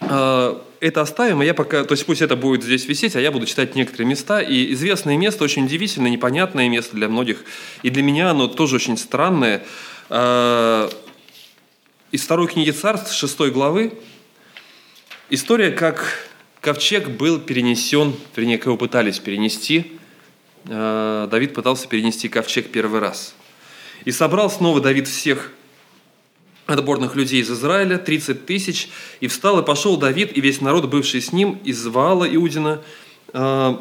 [0.00, 3.30] э, это оставим, а я пока, то есть пусть это будет здесь висеть, а я
[3.30, 4.40] буду читать некоторые места.
[4.40, 7.44] И известное место, очень удивительное, непонятное место для многих,
[7.82, 9.66] и для меня оно тоже очень странное.
[10.08, 10.88] Э,
[12.10, 13.92] из второй книги Царств, шестой главы,
[15.28, 16.30] история, как
[16.64, 19.92] ковчег был перенесен, вернее, его пытались перенести.
[20.64, 23.34] Э, Давид пытался перенести ковчег первый раз.
[24.06, 25.52] И собрал снова Давид всех
[26.66, 28.88] отборных людей из Израиля, 30 тысяч,
[29.20, 32.80] и встал и пошел Давид и весь народ, бывший с ним, из Ваала Иудина,
[33.34, 33.76] э,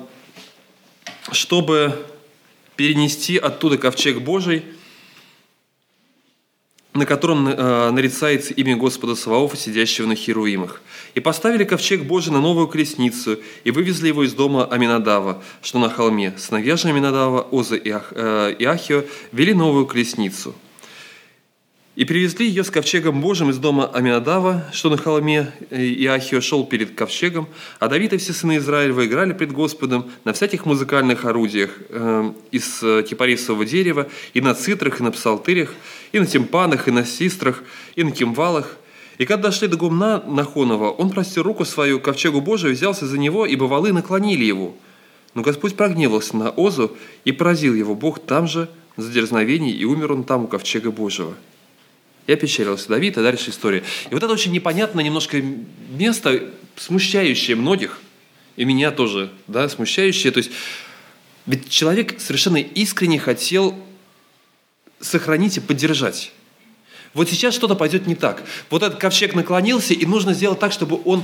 [1.31, 2.05] чтобы
[2.75, 4.63] перенести оттуда ковчег Божий–
[6.93, 10.81] на котором э, нарицается имя Господа Саваофа, сидящего на Херуимах.
[11.15, 15.89] И поставили ковчег Божий на новую колесницу, и вывезли его из дома Аминадава, что на
[15.89, 16.33] холме.
[16.37, 20.53] Сыновья же Аминадава, Оза и, Ах, э, Ахио, вели новую колесницу.
[21.95, 26.95] И привезли ее с ковчегом Божьим из дома Аминадава, что на холме Иахио шел перед
[26.95, 27.47] ковчегом,
[27.79, 32.79] а Давид и все сыны Израилева играли пред Господом на всяких музыкальных орудиях э, из
[33.07, 35.75] кипарисового дерева, и на цитрах, и на псалтырях,
[36.13, 37.63] и на тимпанах, и на систрах,
[37.95, 38.77] и на кимвалах.
[39.17, 43.17] И когда дошли до гумна Нахонова, он простер руку свою к ковчегу Божию, взялся за
[43.17, 44.75] него, и бывалы наклонили его.
[45.33, 46.95] Но Господь прогневался на Озу
[47.25, 51.33] и поразил его Бог там же за дерзновение, и умер он там у ковчега Божьего.
[52.27, 53.83] Я печалился Давид, и дальше история.
[54.09, 55.41] И вот это очень непонятное немножко
[55.89, 57.99] место, смущающее многих,
[58.55, 60.31] и меня тоже, да, смущающее.
[60.31, 60.51] То есть,
[61.47, 63.75] ведь человек совершенно искренне хотел
[65.03, 66.31] сохранить и поддержать.
[67.13, 68.43] Вот сейчас что-то пойдет не так.
[68.69, 71.23] Вот этот ковчег наклонился, и нужно сделать так, чтобы он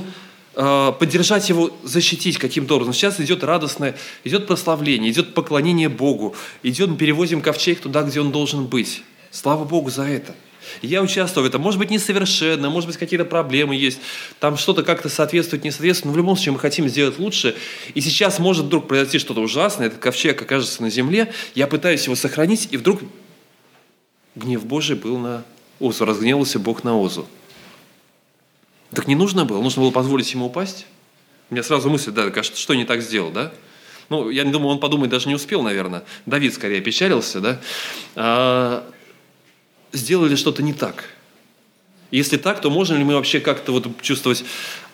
[0.54, 2.94] э, поддержать его, защитить каким-то образом.
[2.94, 8.66] Сейчас идет радостное, идет прославление, идет поклонение Богу, идет, перевозим ковчег туда, где он должен
[8.66, 9.02] быть.
[9.32, 10.34] Слава Богу за это.
[10.82, 11.62] Я участвую в этом.
[11.62, 13.98] Может быть, несовершенно, может быть, какие-то проблемы есть.
[14.38, 16.06] Там что-то как-то соответствует, не соответствует.
[16.06, 17.56] Но в любом случае мы хотим сделать лучше.
[17.94, 19.88] И сейчас может вдруг произойти что-то ужасное.
[19.88, 21.32] Этот ковчег окажется на земле.
[21.54, 22.68] Я пытаюсь его сохранить.
[22.70, 23.00] И вдруг
[24.40, 25.44] гнев Божий был на
[25.78, 26.04] Озу.
[26.04, 27.26] Разгневался Бог на Озу.
[28.92, 29.62] Так не нужно было.
[29.62, 30.86] Нужно было позволить ему упасть.
[31.48, 33.52] У меня сразу мысль, да, а что не так сделал, да?
[34.08, 36.02] Ну, я не думаю, он подумать даже не успел, наверное.
[36.26, 37.60] Давид скорее печалился, да?
[38.16, 38.88] А,
[39.92, 41.04] сделали что-то не так.
[42.10, 44.44] Если так, то можем ли мы вообще как-то вот чувствовать,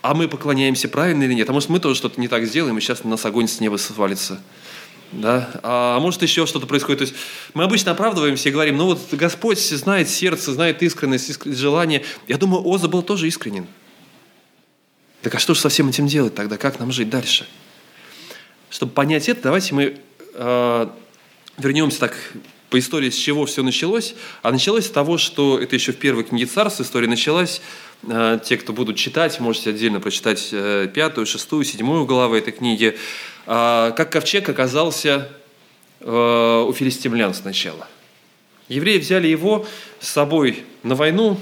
[0.02, 1.48] а мы поклоняемся правильно или нет?
[1.48, 3.78] А может, мы тоже что-то не так сделаем, и сейчас на нас огонь с неба
[3.78, 4.40] свалится?
[5.12, 5.60] Да?
[5.62, 6.98] А может, еще что-то происходит.
[6.98, 7.14] То есть
[7.54, 12.04] мы обычно оправдываемся и говорим, ну вот Господь знает сердце, знает искренность, искренность желание.
[12.28, 13.66] Я думаю, Оза был тоже искренен.
[15.22, 16.56] Так а что же со всем этим делать тогда?
[16.56, 17.46] Как нам жить дальше?
[18.70, 19.98] Чтобы понять это, давайте мы
[20.34, 20.86] э,
[21.58, 22.16] вернемся так
[22.70, 24.14] по истории, с чего все началось.
[24.42, 27.60] А началось с того, что это еще в первой книге царств история началась.
[28.08, 32.96] Э, те, кто будут читать, можете отдельно прочитать э, пятую, шестую, седьмую главы этой книги.
[33.46, 35.28] А, как ковчег оказался
[36.00, 37.88] э, у филистимлян сначала.
[38.68, 39.66] Евреи взяли его
[40.00, 41.38] с собой на войну,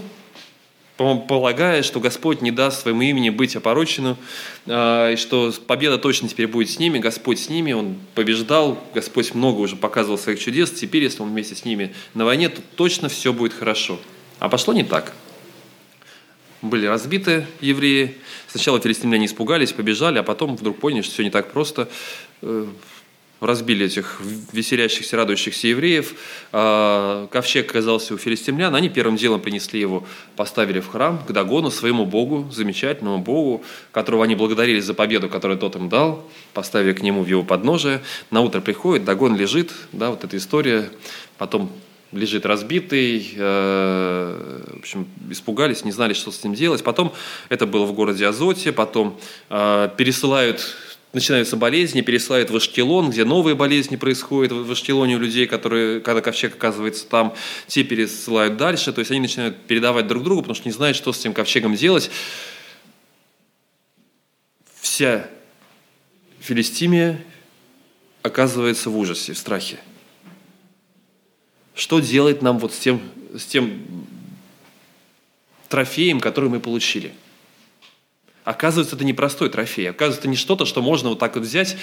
[0.97, 4.17] полагая, что Господь не даст своему имени быть опороченным,
[4.67, 9.59] и что победа точно теперь будет с ними, Господь с ними, Он побеждал, Господь много
[9.61, 13.33] уже показывал своих чудес, теперь, если Он вместе с ними на войне, то точно все
[13.33, 13.99] будет хорошо.
[14.39, 15.15] А пошло не так.
[16.65, 18.15] Были разбиты евреи.
[18.49, 21.91] Сначала филистимляне испугались, побежали, а потом вдруг поняли, что все не так просто
[22.41, 22.67] э,
[23.43, 24.19] разбили этих
[24.51, 26.15] веселящихся, радующихся евреев.
[26.53, 28.75] А, ковчег оказался у филистимлян.
[28.75, 33.63] Они первым делом принесли его, поставили в храм к Дагону, своему богу, замечательному богу,
[33.93, 38.01] которого они благодарили за победу, которую тот им дал, поставили к нему в его подножие.
[38.31, 40.89] На утро приходит, Дагон лежит, да, вот эта история.
[41.37, 41.71] Потом
[42.15, 46.83] лежит разбитый, э, в общем, испугались, не знали, что с ним делать.
[46.83, 47.13] Потом
[47.49, 49.19] это было в городе Азоте, потом
[49.51, 50.77] э, пересылают
[51.15, 56.21] начинаются болезни, пересылают в Ашкелон, где новые болезни происходят в Ашкелоне у людей, которые, когда
[56.21, 57.35] ковчег оказывается там,
[57.69, 61.13] те пересылают дальше, то есть они начинают передавать друг другу, потому что не знают, что
[61.13, 62.11] с этим ковчегом делать.
[64.81, 65.29] Вся
[66.41, 67.25] Филистимия
[68.23, 69.79] оказывается в ужасе, в страхе.
[71.75, 73.01] Что делать нам вот с тем,
[73.37, 73.83] с тем
[75.69, 77.13] трофеем, который мы получили?
[78.45, 79.91] Оказывается, это не простой трофей.
[79.91, 81.77] Оказывается, это не что-то, что можно вот так вот взять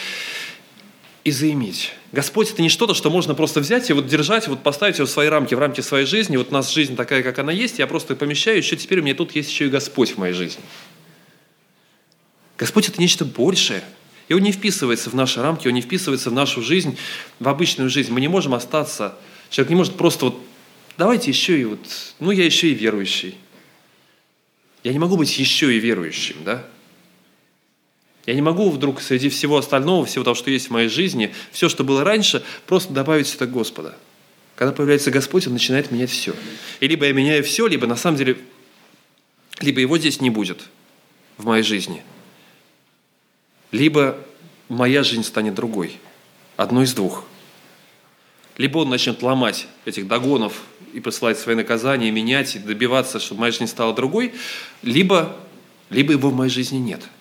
[1.23, 1.91] и заиметь.
[2.11, 5.09] Господь– это не что-то, что можно просто взять и вот держать, вот поставить его в
[5.09, 6.37] свои рамки, в рамки своей жизни.
[6.37, 9.13] Вот у нас жизнь такая, как она есть, я просто помещаю, еще теперь у меня
[9.13, 10.63] тут есть еще и Господь в моей жизни.
[12.57, 13.83] Господь– это нечто большее.
[14.29, 16.97] И Он не вписывается в наши рамки, Он не вписывается в нашу жизнь,
[17.39, 18.11] в обычную жизнь.
[18.13, 19.15] Мы не можем остаться,
[19.51, 20.41] человек не может просто вот,
[20.97, 21.79] давайте еще и вот,
[22.19, 23.35] ну я еще и верующий.
[24.83, 26.65] Я не могу быть еще и верующим, да?
[28.25, 31.69] Я не могу вдруг среди всего остального, всего того, что есть в моей жизни, все,
[31.69, 33.97] что было раньше, просто добавить сюда Господа.
[34.55, 36.35] Когда появляется Господь, Он начинает менять все.
[36.79, 38.37] И либо я меняю все, либо на самом деле,
[39.59, 40.61] либо Его здесь не будет
[41.37, 42.03] в моей жизни.
[43.71, 44.17] Либо
[44.69, 45.97] моя жизнь станет другой.
[46.57, 47.25] Одно из двух.
[48.57, 50.61] Либо Он начнет ломать этих догонов
[50.93, 54.33] и посылать свои наказания, менять, и добиваться, чтобы моя жизнь стала другой,
[54.81, 55.35] либо,
[55.89, 57.01] либо Его в моей жизни нет–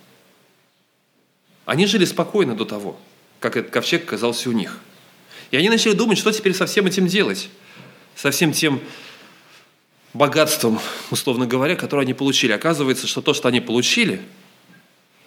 [1.70, 2.99] они жили спокойно до того,
[3.39, 4.81] как этот ковчег оказался у них.
[5.53, 7.49] И они начали думать, что теперь со всем этим делать.
[8.16, 8.81] Со всем тем
[10.12, 10.81] богатством,
[11.12, 12.51] условно говоря, которое они получили.
[12.51, 14.20] Оказывается, что то, что они получили,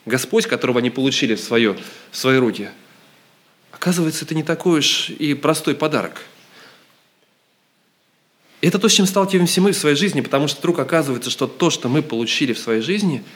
[0.06, 1.78] Господь, которого они получили в, свое,
[2.12, 2.72] в свои руки,
[3.84, 6.22] оказывается, это не такой уж и простой подарок.
[8.62, 11.70] Это то, с чем сталкиваемся мы в своей жизни, потому что вдруг оказывается, что то,
[11.70, 13.24] что мы получили в своей жизни–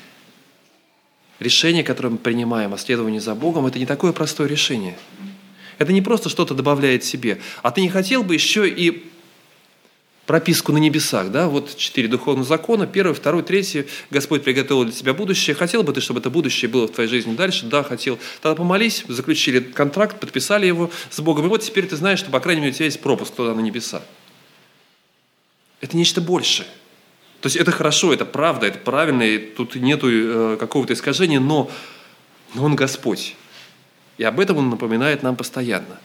[1.40, 4.98] решение, которое мы принимаем о следовании за Богом, это не такое простое решение.
[5.80, 7.40] Это не просто что-то добавляет себе.
[7.62, 9.12] А ты не хотел бы еще и
[10.28, 15.14] прописку на небесах, да, вот четыре духовных закона, первый, второй, третий, Господь приготовил для тебя
[15.14, 18.56] будущее, хотел бы ты, чтобы это будущее было в твоей жизни дальше, да, хотел, тогда
[18.56, 22.62] помолись, заключили контракт, подписали его с Богом, и вот теперь ты знаешь, что, по крайней
[22.62, 24.04] мере, у тебя есть пропуск туда на небеса.
[25.80, 26.68] Это нечто большее.
[27.40, 31.72] То есть это хорошо, это правда, это правильно, и тут нет э, какого-то искажения, но,
[32.54, 33.36] но Он Господь.
[34.18, 36.00] И об этом Он напоминает нам постоянно.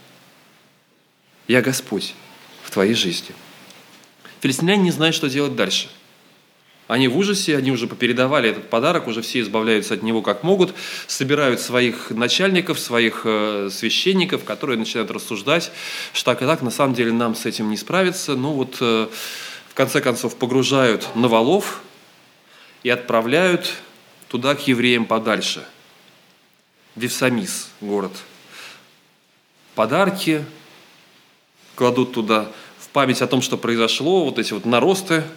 [1.49, 2.15] Я Господь
[2.63, 3.35] в твоей жизни.
[4.43, 5.89] Филистимляне не знают, что делать дальше.
[6.89, 10.75] Они в ужасе, они уже попередавали этот подарок, уже все избавляются от него как могут,
[11.07, 15.71] собирают своих начальников, своих э, священников, которые начинают рассуждать,
[16.13, 18.35] что так и так, на самом деле нам с этим не справиться.
[18.35, 19.07] Ну вот э,
[19.69, 21.81] в конце концов погружают на валов
[22.83, 23.73] и отправляют
[24.27, 25.65] туда к евреям подальше.
[26.97, 28.13] Вифсамис город.
[29.77, 30.45] Подарки
[31.77, 32.51] кладут туда
[32.93, 35.25] память о том, что произошло, вот эти вот наросты–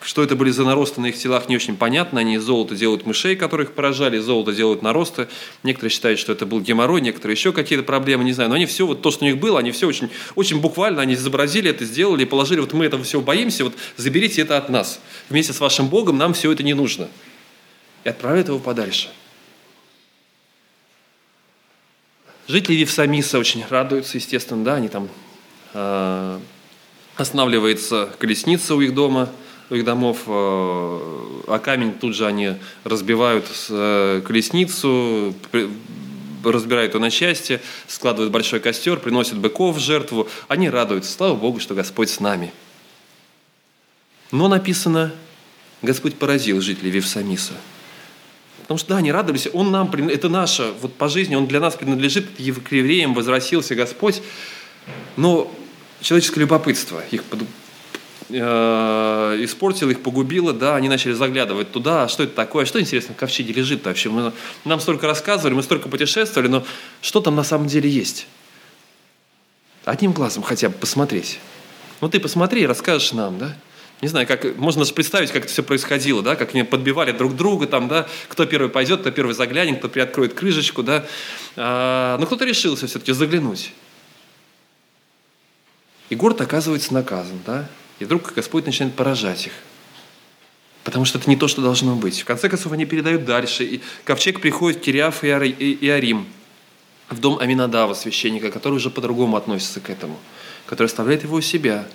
[0.00, 2.20] что это были за наросты на их телах, не очень понятно.
[2.20, 5.28] Они из золота делают мышей, которых поражали, из золота делают наросты.
[5.64, 8.48] Некоторые считают, что это был геморрой, некоторые еще какие-то проблемы, не знаю.
[8.48, 11.14] Но они все, вот то, что у них было, они все очень, очень буквально, они
[11.14, 15.00] изобразили это, сделали, положили, вот мы этого всего боимся, вот заберите это от нас.
[15.28, 17.08] Вместе с вашим Богом нам все это не нужно.
[18.04, 19.10] И отправляют его подальше.
[22.46, 25.10] Жители Вифсамиса очень радуются, естественно, да, они там
[27.16, 29.28] останавливается колесница у их дома–
[29.70, 32.54] их домов, э, а камень тут же они
[32.84, 35.34] разбивают э, колесницу,
[36.44, 40.28] разбирают ее на части, складывают большой костер, приносят быков в жертву.
[40.48, 41.12] Они радуются.
[41.12, 42.52] Слава Богу, что Господь с нами.
[44.30, 45.12] Но написано,
[45.82, 47.54] Господь поразил жителей Вевсамиса.
[48.62, 51.74] Потому что, да, они радовались, Он нам, это наше, вот по жизни, Он для нас
[51.74, 54.22] принадлежит, к евреям возвратился Господь.
[55.16, 55.52] Но
[56.00, 57.24] человеческое любопытство их
[58.30, 63.14] э, испортила их, погубила, да, они начали заглядывать туда, а что это такое, что интересно
[63.14, 63.16] в
[63.52, 64.08] лежит вообще.
[64.10, 64.32] Мы,
[64.64, 66.64] нам столько рассказывали, мы столько путешествовали, но
[67.00, 68.26] что там на самом деле есть?
[69.84, 71.38] Одним глазом хотя бы посмотреть.
[72.00, 73.56] Ну ты посмотри и расскажешь нам, да?
[74.00, 77.34] Не знаю, как, можно же представить, как это все происходило, да, как они подбивали друг
[77.34, 81.04] друга, там, да, кто первый пойдет, кто первый заглянет, кто приоткроет крышечку, да.
[81.56, 83.72] А, но кто-то решился все-таки заглянуть.
[86.10, 87.68] И город оказывается наказан, да.
[87.98, 89.52] И вдруг Господь начинает поражать их.
[90.84, 92.20] Потому что это не то, что должно быть.
[92.20, 93.64] В конце концов, они передают дальше.
[93.64, 96.26] И ковчег приходит Кириаф и Арим,
[97.10, 100.18] в дом Аминадава, священника, который уже по-другому относится к этому,
[100.66, 101.86] который оставляет его у себя,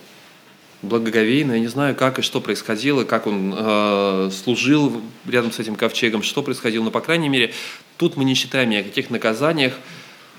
[0.84, 1.54] благоговейно.
[1.54, 6.22] Я не знаю, как и что происходило, как он э, служил рядом с этим ковчегом,
[6.22, 6.84] что происходило.
[6.84, 7.54] Но, по крайней мере,
[7.98, 9.74] тут мы не считаем ни о каких наказаниях.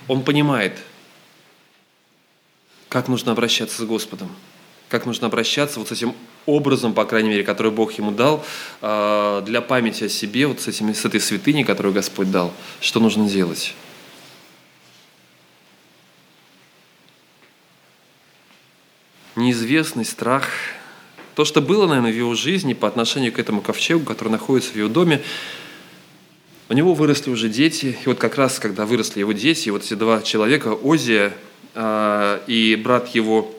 [0.06, 0.78] Он понимает,
[2.94, 4.30] как нужно обращаться с Господом
[4.88, 6.14] как нужно обращаться вот с этим
[6.46, 8.44] образом, по крайней мере, который Бог ему дал,
[8.80, 13.00] а, для памяти о себе, вот с, этим, с этой святыней, которую Господь дал, что
[13.00, 13.74] нужно делать.
[19.34, 20.48] неизвестность, страх.
[21.34, 24.76] То, что было, наверное, в его жизни по отношению к этому ковчегу, который находится в
[24.76, 25.22] его доме,
[26.68, 27.98] у него выросли уже дети.
[28.04, 31.34] И вот как раз, когда выросли его дети, вот эти два человека, Озия
[31.76, 33.54] и брат его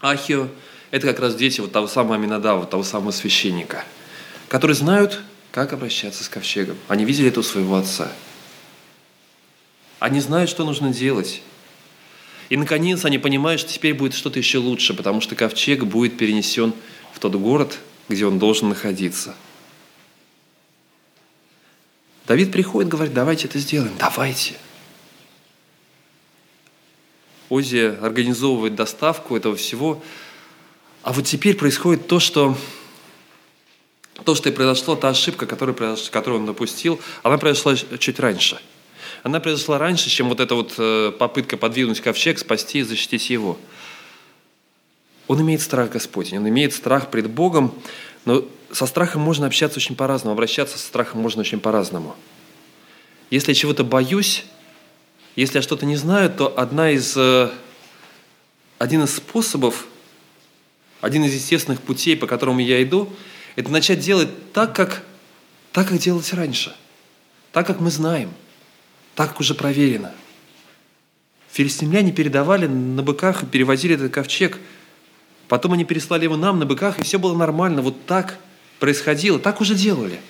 [0.00, 0.48] Ахио,
[0.90, 3.84] это как раз дети вот того самого Аминадава, того самого священника,
[4.48, 5.20] которые знают,
[5.50, 6.76] как обращаться с ковчегом.
[6.88, 8.10] Они видели это у своего отца.
[9.98, 11.42] Они знают, что нужно делать.
[12.48, 16.74] И, наконец, они понимают, что теперь будет что-то еще лучше, потому что ковчег будет перенесен
[17.12, 17.78] в тот город,
[18.08, 19.34] где он должен находиться.
[22.26, 24.54] Давид приходит, говорит, давайте это сделаем, давайте.
[27.50, 30.02] Озия организовывает доставку этого всего.
[31.02, 32.56] А вот теперь происходит то, что
[34.24, 35.76] то, что и произошло, та ошибка, которую,
[36.10, 38.60] которую он допустил, она произошла чуть раньше–
[39.24, 43.58] она произошла раньше, чем вот эта вот э, попытка подвинуть ковчег, спасти и защитить его.
[45.28, 47.74] Он имеет страх Господень, он имеет страх пред Богом,
[48.26, 52.14] но со страхом можно общаться очень по-разному, обращаться со страхом можно очень по-разному.
[53.30, 54.44] Если я чего-то боюсь,
[55.36, 57.50] если я что-то не знаю, то одна из, э,
[58.78, 59.86] один из способов,
[61.00, 63.12] один из естественных путей, по которому я иду,
[63.56, 65.04] это начать делать так, как,
[65.72, 66.74] так, как делать раньше,
[67.52, 68.32] так, как мы знаем–
[69.14, 70.12] так как уже проверено.
[71.52, 74.58] Филистимляне передавали на быках и перевозили этот ковчег.
[75.48, 77.80] Потом они переслали его нам на быках, и все было нормально.
[77.82, 78.38] Вот так
[78.80, 80.20] происходило, так уже делали.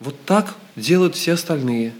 [0.00, 1.94] Вот так делают все остальные.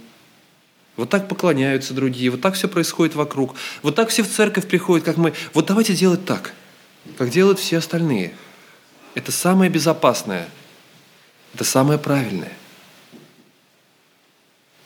[0.99, 3.55] Вот так поклоняются другие, вот так все происходит вокруг.
[3.83, 5.33] Вот так все в церковь приходят, как мы.
[5.55, 6.53] Вот давайте делать так,
[7.17, 8.35] как делают все остальные.
[9.15, 10.49] Это самое безопасное.
[11.55, 12.53] Это самое правильное–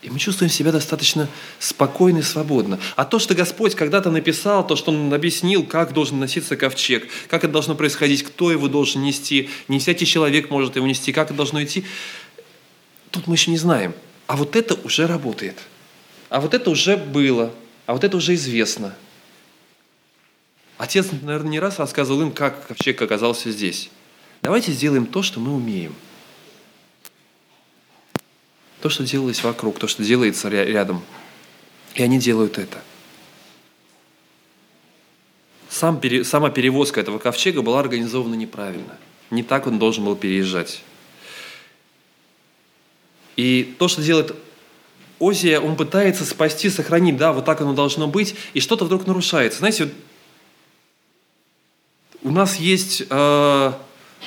[0.03, 1.29] и мы чувствуем себя достаточно
[1.61, 2.81] спокойно и свободно.
[2.97, 7.45] А то, что Господь когда-то написал, то, что Он объяснил, как должен носиться ковчег, как
[7.45, 11.35] это должно происходить, кто его должен нести, не всякий человек может его нести, как это
[11.35, 11.85] должно идти,
[13.13, 13.95] тут мы еще не знаем.
[14.27, 15.57] А вот это уже работает.
[16.33, 17.53] А вот это уже было.
[17.87, 18.95] А вот это уже известно.
[20.79, 23.91] Отец, наверное, не раз рассказывал им, как ковчег оказался здесь.
[24.41, 25.95] Давайте сделаем то, что мы умеем–
[28.83, 31.03] то, что делалось вокруг, то, что делается рядом.
[31.95, 32.83] И они делают это.
[35.69, 38.99] Сам, пере, сама перевозка этого ковчега была организована неправильно.
[39.31, 40.83] Не так он должен был переезжать.
[43.37, 44.35] И то, что делает
[45.23, 49.61] Озия, он пытается спасти, сохранить, да, вот так оно должно быть, и что-то вдруг нарушается.
[49.61, 49.91] Знаете,
[52.23, 53.73] у нас есть, э,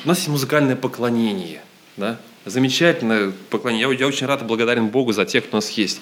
[0.04, 1.62] у нас есть музыкальное поклонение,
[1.98, 3.90] да, замечательное поклонение.
[3.90, 6.00] Я, я очень рад и благодарен Богу за тех, кто у нас есть.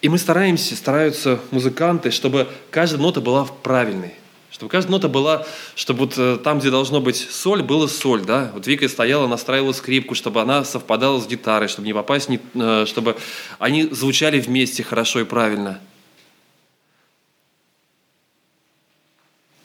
[0.00, 4.14] И мы стараемся, стараются музыканты, чтобы каждая нота была правильной.
[4.52, 5.44] Чтобы каждая нота была,
[5.74, 8.52] чтобы вот э, там, где должно быть соль, было соль, да.
[8.54, 12.84] Вот Вика стояла, настраивала скрипку, чтобы она совпадала с гитарой, чтобы не попасть, не, э,
[12.86, 13.16] чтобы
[13.58, 15.80] они звучали вместе хорошо и правильно.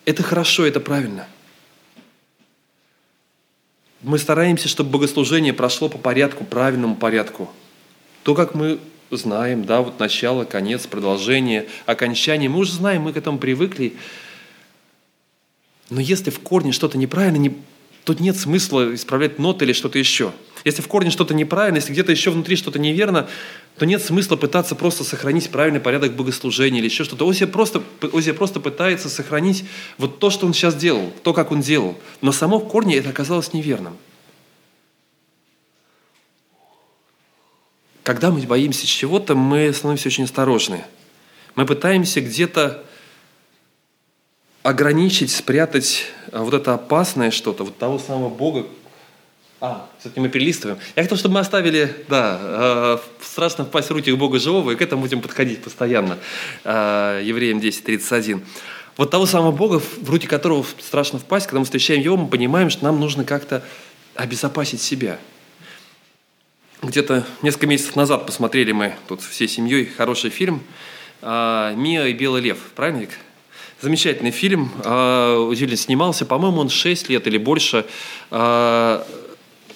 [0.05, 1.27] Это хорошо, это правильно–
[4.01, 7.49] мы стараемся, чтобы богослужение прошло по порядку, правильному порядку.
[8.23, 8.79] То, как мы
[9.09, 13.95] знаем, да, вот начало, конец, продолжение, окончание, мы уже знаем, мы к этому привыкли.
[15.89, 17.57] Но если в корне что-то неправильно, не,
[18.03, 20.33] тут нет смысла исправлять ноты или что-то еще.
[20.65, 23.29] Если в корне что-то неправильно, если где-то еще внутри что-то неверно,
[23.77, 27.29] то нет смысла пытаться просто сохранить правильный порядок богослужения или еще что-то.
[27.29, 27.81] Озия просто,
[28.11, 29.63] Озия просто пытается сохранить
[29.97, 31.97] вот то, что он сейчас делал, то, как он делал.
[32.21, 33.95] Но само в корне это оказалось неверным.
[38.03, 40.83] Когда мы боимся чего-то, мы становимся очень осторожны.
[41.55, 42.83] Мы пытаемся где-то
[44.67, 48.65] ограничить, спрятать а, вот это опасное что-то, вот того самого Бога,
[49.61, 50.77] а, кстати, мы перелистываем.
[50.97, 54.81] Я хотел, чтобы мы оставили, да, э, страшно впасть в руки Бога живого, и к
[54.81, 56.17] этому будем подходить постоянно.
[56.65, 58.43] Э, Евреям 10.31.
[58.97, 62.69] Вот того самого Бога, в руки которого страшно впасть, когда мы встречаем Его, мы понимаем,
[62.69, 63.63] что нам нужно как-то
[64.15, 65.17] обезопасить себя.
[66.83, 70.61] Где-то несколько месяцев назад посмотрели мы тут всей семьей хороший фильм
[71.21, 72.57] э, «Мия и Белый лев».
[72.75, 73.11] Правильно, Вик?
[73.79, 74.71] Замечательный фильм.
[74.79, 76.25] Удивительно снимался.
[76.25, 77.85] По-моему, он 6 лет или больше
[78.31, 79.03] э,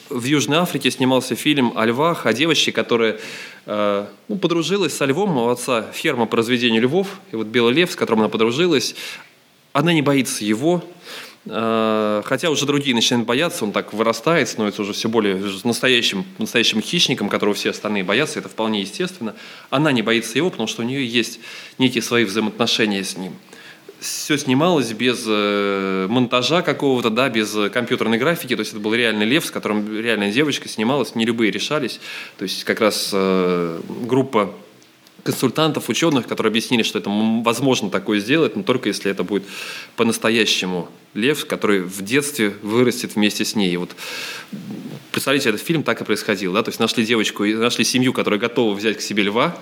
[0.09, 3.19] в Южной Африке снимался фильм о львах, о девочке, которая
[3.67, 7.91] э, ну, подружилась со львом, у отца ферма по разведению львов, и вот белый лев,
[7.91, 8.95] с которым она подружилась,
[9.71, 10.83] она не боится его,
[11.45, 17.29] хотя уже другие начинают бояться, он так вырастает, становится уже все более настоящим, настоящим хищником,
[17.29, 19.35] которого все остальные боятся, это вполне естественно.
[19.69, 21.39] Она не боится его, потому что у нее есть
[21.77, 23.33] некие свои взаимоотношения с ним.
[24.01, 28.55] Все снималось без э, монтажа какого-то, да, без компьютерной графики.
[28.55, 31.99] То есть это был реальный лев, с которым реальная девочка снималась, не любые решались.
[32.37, 34.53] То есть как раз э, группа
[35.23, 39.43] консультантов, ученых, которые объяснили, что это возможно такое сделать, но только если это будет
[39.95, 43.73] по-настоящему лев, который в детстве вырастет вместе с ней.
[43.73, 43.95] И вот
[45.11, 46.53] представляете, этот фильм так и происходил.
[46.53, 46.63] Да?
[46.63, 49.57] То есть нашли девочку, нашли семью, которая готова взять к себе льва,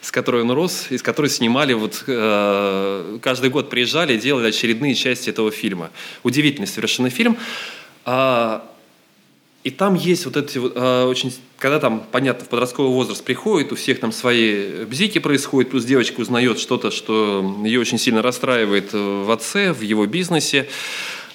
[0.00, 4.94] с которой он рос, из которой снимали, вот, э, каждый год приезжали и делали очередные
[4.94, 5.90] части этого фильма.
[6.22, 7.36] Удивительный совершенно фильм.
[8.04, 8.64] А,
[9.64, 13.70] и там есть вот эти вот, э, очень, когда там, понятно, в подростковый возраст приходит,
[13.70, 18.92] у всех там свои бзики происходят, плюс девочка узнает что-то, что ее очень сильно расстраивает
[18.92, 20.68] в отце, в его бизнесе.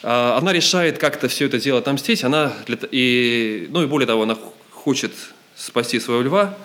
[0.04, 2.54] Э, она решает как-то все это дело отомстить, она,
[2.92, 4.38] и, ну и более того, она
[4.72, 5.14] хочет
[5.56, 6.58] спасти своего льва,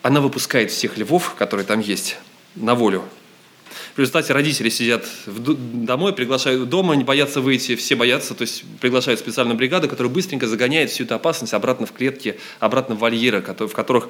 [0.00, 2.16] она выпускает всех львов, которые там есть,
[2.56, 3.04] на волю.
[3.94, 9.20] В результате родители сидят домой, приглашают дома, не боятся выйти, все боятся, то есть приглашают
[9.20, 13.72] специальную бригаду, которая быстренько загоняет всю эту опасность обратно в клетки, обратно в вольеры, в
[13.74, 14.08] которых,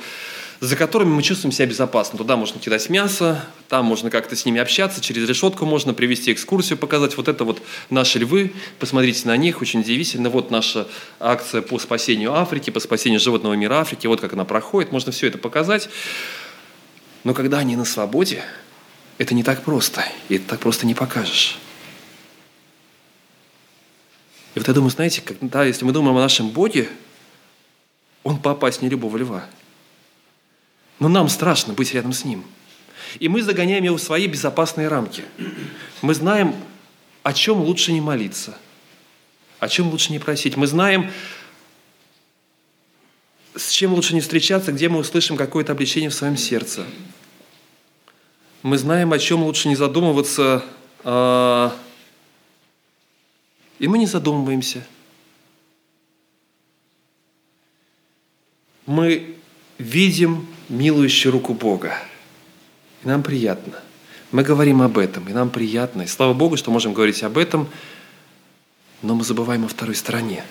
[0.60, 2.16] за которыми мы чувствуем себя безопасно.
[2.16, 6.78] Туда можно кидать мясо, там можно как-то с ними общаться, через решетку можно привести экскурсию,
[6.78, 7.60] показать вот это вот
[7.90, 10.30] наши львы, посмотрите на них, очень удивительно.
[10.30, 10.86] Вот наша
[11.18, 15.26] акция по спасению Африки, по спасению животного мира Африки, вот как она проходит, можно все
[15.26, 15.88] это показать.
[17.24, 18.44] Но когда они на свободе,
[19.18, 21.58] это не так просто, и это так просто не покажешь.
[24.54, 26.88] И вот я думаю, знаете, когда, если мы думаем о нашем Боге,
[28.22, 29.46] Он поопаснее любого льва.
[30.98, 32.44] Но нам страшно быть рядом с Ним.
[33.18, 35.24] И мы загоняем его в свои безопасные рамки.
[36.02, 36.54] Мы знаем,
[37.22, 38.56] о чем лучше не молиться,
[39.58, 40.56] о чем лучше не просить.
[40.56, 41.10] Мы знаем,
[43.54, 46.86] с чем лучше не встречаться, где мы услышим какое-то обличение в своем сердце
[48.62, 50.64] мы знаем, о чем лучше не задумываться,
[51.02, 51.76] а...
[53.78, 54.86] и мы не задумываемся.
[58.86, 59.36] Мы
[59.78, 61.96] видим милующую руку Бога,
[63.02, 63.80] и нам приятно.
[64.30, 66.02] Мы говорим об этом, и нам приятно.
[66.02, 67.68] И слава Богу, что можем говорить об этом,
[69.02, 70.44] но мы забываем о второй стороне.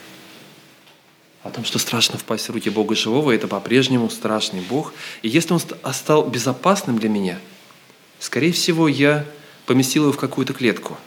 [1.44, 4.94] О том, что страшно впасть в руки Бога живого, это по-прежнему страшный Бог.
[5.24, 5.60] И если Он
[5.94, 7.40] стал безопасным для меня–
[8.22, 9.26] скорее всего, я
[9.66, 10.98] поместил его в какую-то клетку.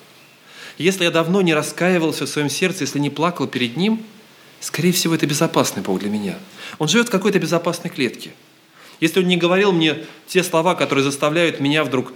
[0.77, 4.05] Если я давно не раскаивался в своем сердце, если не плакал перед ним,
[4.59, 6.37] скорее всего, это безопасный Бог для меня.
[6.79, 8.33] Он живет в какой-то безопасной клетке.
[9.01, 12.13] Если он не говорил мне те слова, которые заставляют меня вдруг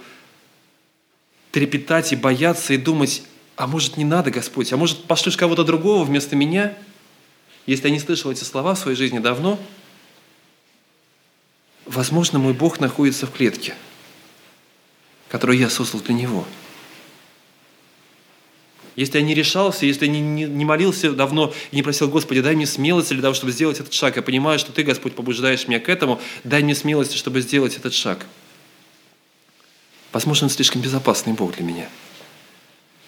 [1.52, 3.22] трепетать и бояться, и думать,
[3.54, 6.76] а может не надо, Господь, а может пошлешь кого-то другого вместо меня,
[7.66, 9.60] если я не слышал эти слова в своей жизни давно,
[11.86, 13.74] возможно, мой Бог находится в клетке–
[15.28, 16.46] которую я создал для Него.
[18.96, 22.40] Если я не решался, если я не, не, не молился давно и не просил, Господи,
[22.40, 24.16] дай мне смелости для того, чтобы сделать этот шаг.
[24.16, 26.20] Я понимаю, что Ты, Господь, побуждаешь меня к этому.
[26.42, 28.26] Дай мне смелости, чтобы сделать этот шаг.
[30.12, 31.88] Возможно, он слишком безопасный Бог для меня,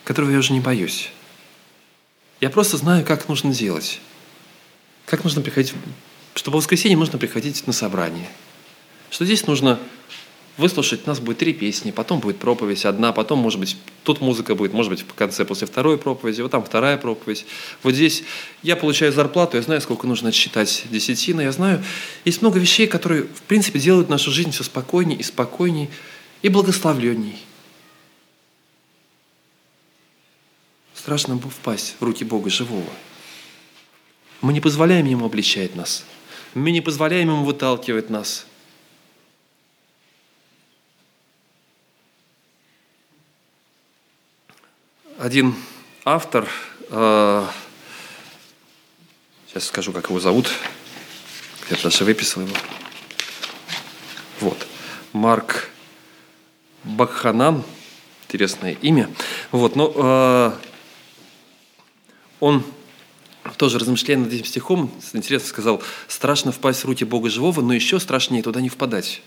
[0.05, 1.11] которого я уже не боюсь.
[2.41, 4.01] Я просто знаю, как нужно делать.
[5.07, 5.75] Как нужно приходить,
[6.35, 8.29] что по воскресенье нужно приходить на собрание.
[9.11, 9.81] Что здесь нужно
[10.61, 11.00] выслушать.
[11.06, 14.72] У нас будет три песни, потом будет проповедь одна, потом, может быть, тут музыка будет,
[14.72, 17.46] может быть, в конце, после второй проповеди, вот там вторая проповедь.
[17.82, 18.22] Вот здесь
[18.62, 21.82] я получаю зарплату, я знаю, сколько нужно считать десятина, я знаю,
[22.24, 25.88] есть много вещей, которые, в принципе, делают нашу жизнь все спокойнее и спокойнее,
[26.42, 27.38] и благословленней.
[30.94, 32.90] Страшно впасть в руки Бога живого.
[34.42, 36.04] Мы не позволяем Ему обличать нас.
[36.54, 38.46] Мы не позволяем Ему выталкивать нас–
[45.21, 45.55] один
[46.07, 46.49] автор,
[46.89, 47.47] э,
[49.47, 50.49] сейчас скажу, как его зовут,
[51.68, 52.57] я даже выписал его.
[54.41, 54.66] Вот,
[55.12, 55.68] Марк
[56.85, 57.62] Баханан,
[58.27, 59.11] интересное имя.
[59.53, 60.53] Вот, но э,
[62.41, 62.64] он
[63.59, 68.01] тоже размышляя над этим стихом, интересно сказал, страшно впасть в руки Бога живого, но еще
[68.01, 69.21] страшнее туда не впадать.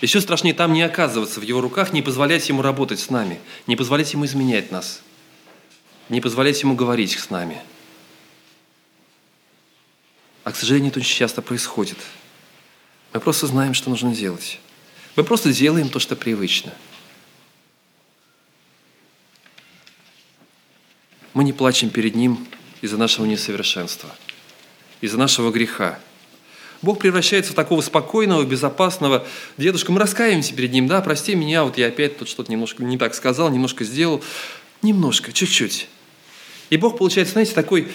[0.00, 3.74] Еще страшнее там не оказываться в его руках, не позволять ему работать с нами, не
[3.74, 5.02] позволять ему изменять нас,
[6.08, 7.60] не позволять ему говорить с нами.
[10.44, 11.98] А, к сожалению, это очень часто происходит.
[13.12, 14.60] Мы просто знаем, что нужно делать.
[15.16, 16.72] Мы просто делаем то, что привычно.
[21.34, 22.46] Мы не плачем перед Ним
[22.82, 24.14] из-за нашего несовершенства,
[25.00, 25.98] из-за нашего греха.
[26.80, 29.26] Бог превращается в такого спокойного, безопасного
[29.56, 29.92] дедушку.
[29.92, 33.14] Мы раскаиваемся перед Ним, да, прости меня, вот я опять тут что-то немножко не так
[33.14, 34.22] сказал, немножко сделал.
[34.82, 35.88] Немножко, чуть-чуть.
[36.70, 37.88] И Бог, получается, знаете, такой,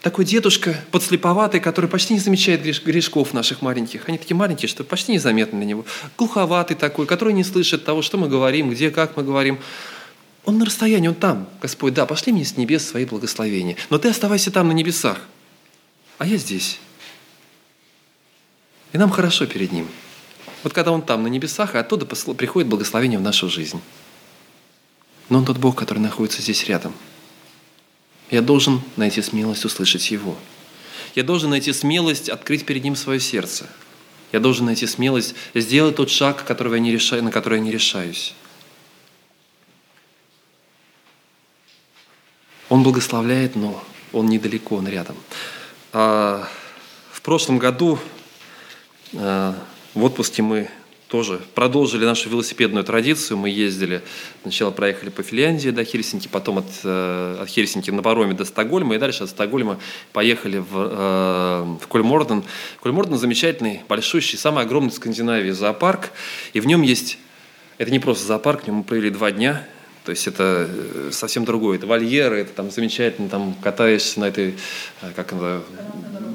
[0.00, 4.08] такой дедушка подслеповатый, который почти не замечает грешков наших маленьких.
[4.08, 5.84] Они такие маленькие, что почти незаметны для него.
[6.16, 9.58] Глуховатый такой, который не слышит того, что мы говорим, где, как мы говорим.
[10.46, 11.48] Он на расстоянии, он там.
[11.60, 13.76] Господь, да, пошли мне с небес свои благословения.
[13.90, 15.20] Но ты оставайся там на небесах.
[16.18, 16.78] А я здесь.
[18.94, 19.88] И нам хорошо перед Ним.
[20.62, 23.80] Вот когда Он там, на небесах, и оттуда приходит благословение в нашу жизнь.
[25.28, 26.94] Но Он тот Бог, который находится здесь рядом.
[28.30, 30.36] Я должен найти смелость услышать Его.
[31.16, 33.66] Я должен найти смелость открыть перед Ним свое сердце.
[34.30, 37.72] Я должен найти смелость сделать тот шаг, который я не решаю, на который я не
[37.72, 38.32] решаюсь.
[42.68, 43.82] Он благословляет, но
[44.12, 45.16] Он недалеко, Он рядом.
[45.92, 46.48] А
[47.10, 47.98] в прошлом году
[49.14, 50.68] в отпуске мы
[51.14, 53.38] тоже продолжили нашу велосипедную традицию.
[53.38, 54.02] Мы ездили,
[54.42, 58.96] сначала проехали по Финляндии до Хельсинки, потом от, э, от Хельсинки на пароме до Стокгольма,
[58.96, 59.78] и дальше от Стокгольма
[60.12, 62.42] поехали в, э, в Кольморден.
[62.82, 66.10] Кольморден замечательный, большущий, самый огромный в Скандинавии зоопарк,
[66.52, 67.18] и в нем есть,
[67.78, 69.64] это не просто зоопарк, в нем мы провели два дня,
[70.04, 71.78] то есть это э, совсем другое.
[71.78, 74.54] Это вольеры, это там замечательно, там катаешься на этой,
[75.00, 75.62] э, как она,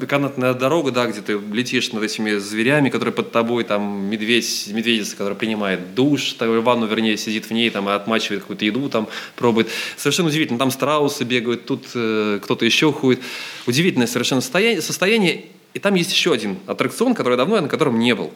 [0.08, 5.12] канатная дорога, да, где ты летишь над этими зверями, которые под тобой, там медведь, медведица,
[5.12, 9.06] которая принимает душ, ванну, вернее, сидит в ней, там, и отмачивает какую-то еду, там,
[9.36, 9.68] пробует.
[9.96, 10.58] Совершенно удивительно.
[10.58, 13.20] Там страусы бегают, тут э, кто-то еще ходит.
[13.66, 15.44] Удивительное совершенно состояние, состояние.
[15.74, 18.32] И там есть еще один аттракцион, который давно я на котором не был.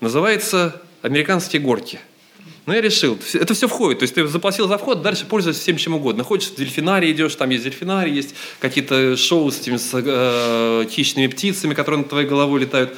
[0.00, 1.98] Называется «Американские горки».
[2.66, 4.00] Но ну, я решил, это все входит.
[4.00, 6.24] То есть ты заплатил за вход, дальше пользуешься всем чем угодно.
[6.24, 11.28] Хочешь в дельфинарий идешь, там есть дельфинарий, есть какие-то шоу с этими с, э, хищными
[11.28, 12.96] птицами, которые над твоей головой летают.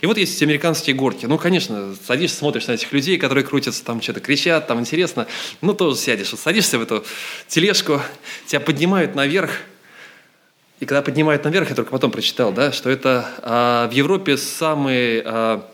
[0.00, 1.26] И вот есть американские горки.
[1.26, 5.26] Ну, конечно, садишься, смотришь на этих людей, которые крутятся, там что-то кричат, там интересно.
[5.60, 6.30] Ну, тоже сядешь.
[6.30, 7.04] Вот садишься в эту
[7.46, 8.00] тележку,
[8.46, 9.50] тебя поднимают наверх.
[10.78, 15.20] И когда поднимают наверх, я только потом прочитал, да, что это а, в Европе самый
[15.22, 15.69] а,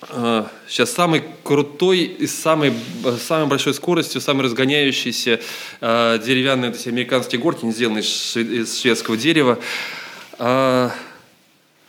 [0.00, 2.72] сейчас самый крутой и самой,
[3.20, 5.40] самой большой скоростью, самый разгоняющийся
[5.80, 9.58] э, деревянные эти американские горки, не сделанные из шведского дерева.
[10.38, 10.90] Э,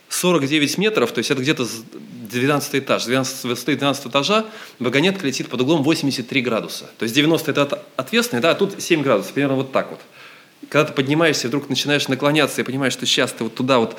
[0.08, 4.44] 49 метров, то есть это где-то 12 этаж, 12, высоты 12 этажа,
[4.80, 6.90] вагонетка летит под углом 83 градуса.
[6.98, 10.00] То есть 90 это ответственный, да, а тут 7 градусов, примерно вот так вот.
[10.68, 13.96] Когда ты поднимаешься, вдруг начинаешь наклоняться и понимаешь, что сейчас ты вот туда вот,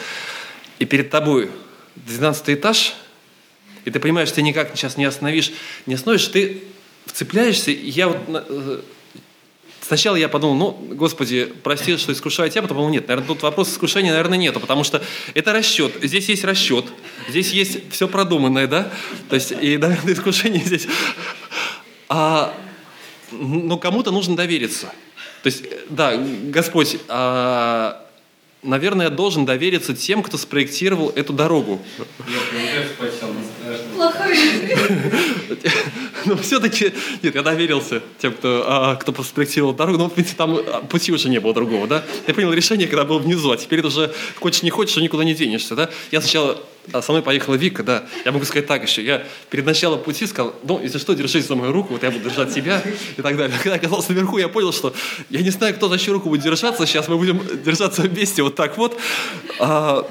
[0.79, 1.49] и перед тобой
[1.95, 2.93] 12 этаж–
[3.85, 5.51] и ты понимаешь, ты никак сейчас не остановишь,
[5.85, 6.63] не остановишь, ты
[7.05, 8.81] вцепляешься, и я вот э,
[9.91, 13.73] Сначала я подумал, ну, Господи, прости, что искушаю тебя, потом подумал, нет, наверное, тут вопрос
[13.73, 15.03] искушения, наверное, нету, потому что
[15.33, 16.85] это расчет, здесь есть расчет,
[17.27, 18.89] здесь есть все продуманное, да,
[19.27, 20.87] то есть, и, наверное, искушение здесь.
[22.07, 22.53] А,
[23.31, 24.93] но кому-то нужно довериться.
[25.43, 28.07] То есть, да, Господь, а,
[28.63, 31.81] наверное, я должен довериться тем, кто спроектировал эту дорогу.
[36.25, 40.55] Но все-таки, нет, я доверился тем, кто, а, кто спроектировал дорогу, но, в принципе, там
[40.55, 42.03] а, пути уже не было другого, да.
[42.27, 45.75] Я принял решение, когда был внизу, а теперь уже хочешь не хочешь, никуда не денешься,
[45.75, 45.89] да.
[46.11, 46.57] Я сначала
[46.93, 48.05] а со мной поехала Вика, да.
[48.25, 49.03] Я могу сказать так еще.
[49.03, 52.29] Я перед началом пути сказал, ну, если что, держись за мою руку, вот я буду
[52.29, 52.81] держать тебя
[53.17, 53.55] и так далее.
[53.61, 54.93] Когда оказался наверху, я понял, что
[55.29, 56.85] я не знаю, кто за чью руку будет держаться.
[56.87, 58.99] Сейчас мы будем держаться вместе вот так вот.
[59.59, 60.07] А,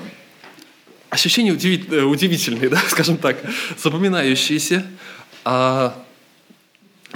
[1.11, 3.38] ощущения удивительные, удивительные, да, скажем так,
[3.76, 4.86] запоминающиеся.
[5.44, 5.94] А,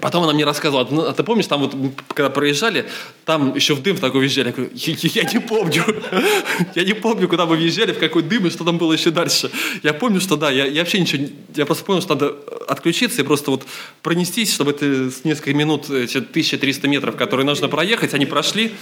[0.00, 1.74] Потом она мне рассказывала, ну, а ты помнишь, там вот,
[2.08, 2.86] когда проезжали,
[3.24, 4.48] там еще в дым в такой въезжали.
[4.48, 5.84] Я говорю, я, я не помню.
[6.74, 9.50] я не помню, куда мы въезжали, в какой дым и что там было еще дальше.
[9.84, 12.36] Я помню, что да, я, я вообще ничего, я просто понял, что надо
[12.66, 13.64] отключиться и просто вот
[14.02, 18.72] пронестись, чтобы это с несколько минут, эти 1300 метров, которые нужно проехать, они прошли.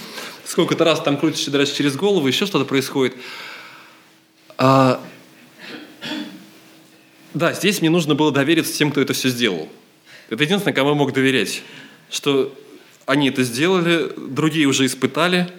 [0.45, 3.13] Сколько-то раз там крутишься дальше через голову, еще что-то происходит.
[4.57, 5.01] А,
[7.33, 9.67] да, здесь мне нужно было довериться тем, кто это все сделал.
[10.29, 11.61] Это единственное, кому я мог доверять,
[12.09, 12.53] что
[13.05, 15.51] они это сделали, другие уже испытали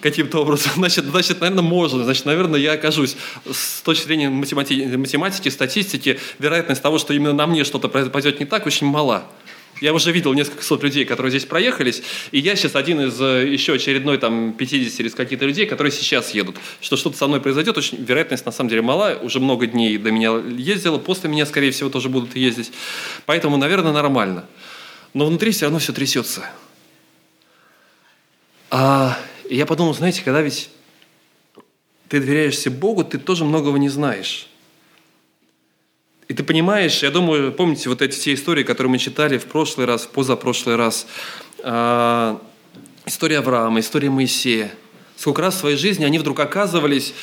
[0.00, 0.72] каким-то образом.
[0.76, 2.04] Значит, значит, наверное, можно.
[2.04, 3.16] Значит, наверное, я окажусь
[3.50, 8.46] с точки зрения математики, математики статистики, вероятность того, что именно на мне что-то пойдет не
[8.46, 9.24] так, очень мала.
[9.80, 13.48] Я уже видел несколько сот людей, которые здесь проехались, и я сейчас один из э,
[13.48, 16.56] еще очередной там 50 или каких-то людей, которые сейчас едут.
[16.80, 19.18] Что что-то со мной произойдет, очень вероятность на самом деле мала.
[19.22, 22.72] Уже много дней до меня ездила, после меня, скорее всего, тоже будут ездить.
[23.26, 24.46] Поэтому, наверное, нормально.
[25.12, 26.48] Но внутри все равно все трясется.
[28.70, 29.18] А
[29.50, 30.70] я подумал, знаете, когда ведь
[32.08, 34.48] ты доверяешься Богу, ты тоже многого не знаешь.
[36.28, 39.86] И ты понимаешь, я думаю, помните вот эти все истории, которые мы читали в прошлый
[39.86, 41.06] раз, в позапрошлый раз.
[41.62, 42.40] А,
[43.04, 44.70] история Авраама, история Моисея.
[45.16, 47.14] Сколько раз в своей жизни они вдруг оказывались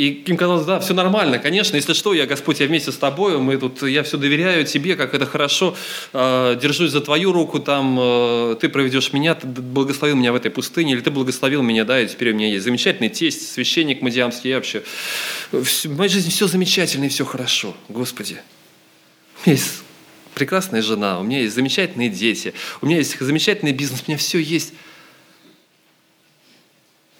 [0.00, 3.36] и им казалось, да, все нормально, конечно, если что, я, Господь, я вместе с тобой,
[3.36, 5.76] мы тут, я все доверяю тебе, как это хорошо,
[6.14, 10.50] э, держусь за твою руку, там, э, ты проведешь меня, ты благословил меня в этой
[10.50, 14.48] пустыне, или ты благословил меня, да, и теперь у меня есть замечательный тесть, священник мадиамский,
[14.48, 14.82] я вообще,
[15.52, 18.38] в моей жизни все замечательно и все хорошо, Господи.
[19.44, 19.82] У меня есть
[20.32, 24.38] прекрасная жена, у меня есть замечательные дети, у меня есть замечательный бизнес, у меня все
[24.38, 24.72] есть.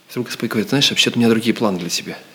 [0.08, 2.16] Вдруг Господь говорит, знаешь, вообще-то у меня другие планы для тебя–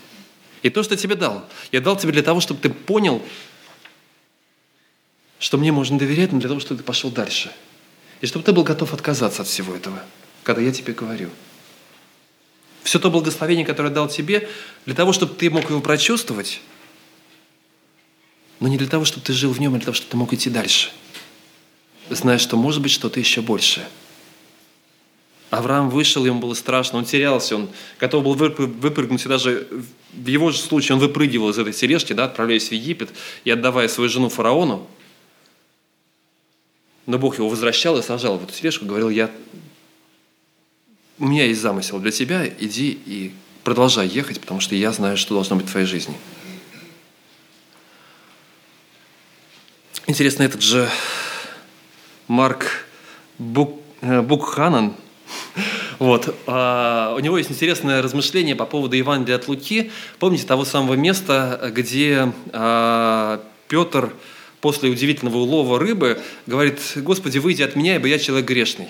[0.65, 3.21] и то, что я тебе дал, я дал тебе для того, чтобы ты понял,
[5.37, 7.51] что мне можно доверять, но для того, чтобы ты пошел дальше.
[8.19, 10.01] И чтобы ты был готов отказаться от всего этого,
[10.41, 11.29] когда я тебе говорю.
[12.81, 14.49] Все то благословение, которое я дал тебе,
[14.87, 16.61] для того, чтобы ты мог его прочувствовать,
[18.59, 20.33] но не для того, чтобы ты жил в нем, а для того, чтобы ты мог
[20.33, 20.89] идти дальше,
[22.09, 23.87] зная, что может быть что-то еще большее–
[25.57, 29.67] Авраам вышел, ему было страшно, он терялся, он готов был выпрыгнуть, и даже
[30.13, 33.09] в его же случае он выпрыгивал из этой тележки, да, отправляясь в Египет
[33.43, 34.87] и отдавая свою жену фараону.
[37.05, 39.31] Но Бог его возвращал и сажал в эту тележку, говорил, я,
[41.19, 43.33] у меня есть замысел для тебя, иди и
[43.63, 46.15] продолжай ехать, потому что я знаю, что должно быть в твоей жизни.
[50.07, 50.89] Интересно, этот же
[52.27, 52.85] Марк
[53.37, 54.95] Бук, э, Букханан–
[55.99, 56.35] вот.
[56.47, 59.91] А, у него есть интересное размышление по поводу Евангелия от Луки.
[60.19, 64.13] Помните того самого места, где а, Петр
[64.61, 68.89] после удивительного улова рыбы говорит, «Господи, выйди от меня, ибо я человек грешный».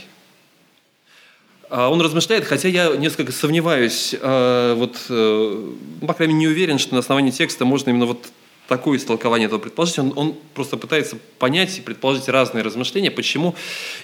[1.70, 5.74] А он размышляет, хотя я несколько сомневаюсь, вот, э,
[6.06, 8.28] по крайней мере, не уверен, что на основании текста можно именно вот
[8.68, 10.00] такое истолкование этого предположить.
[10.00, 13.56] Он, он просто пытается понять и предположить разные размышления, почему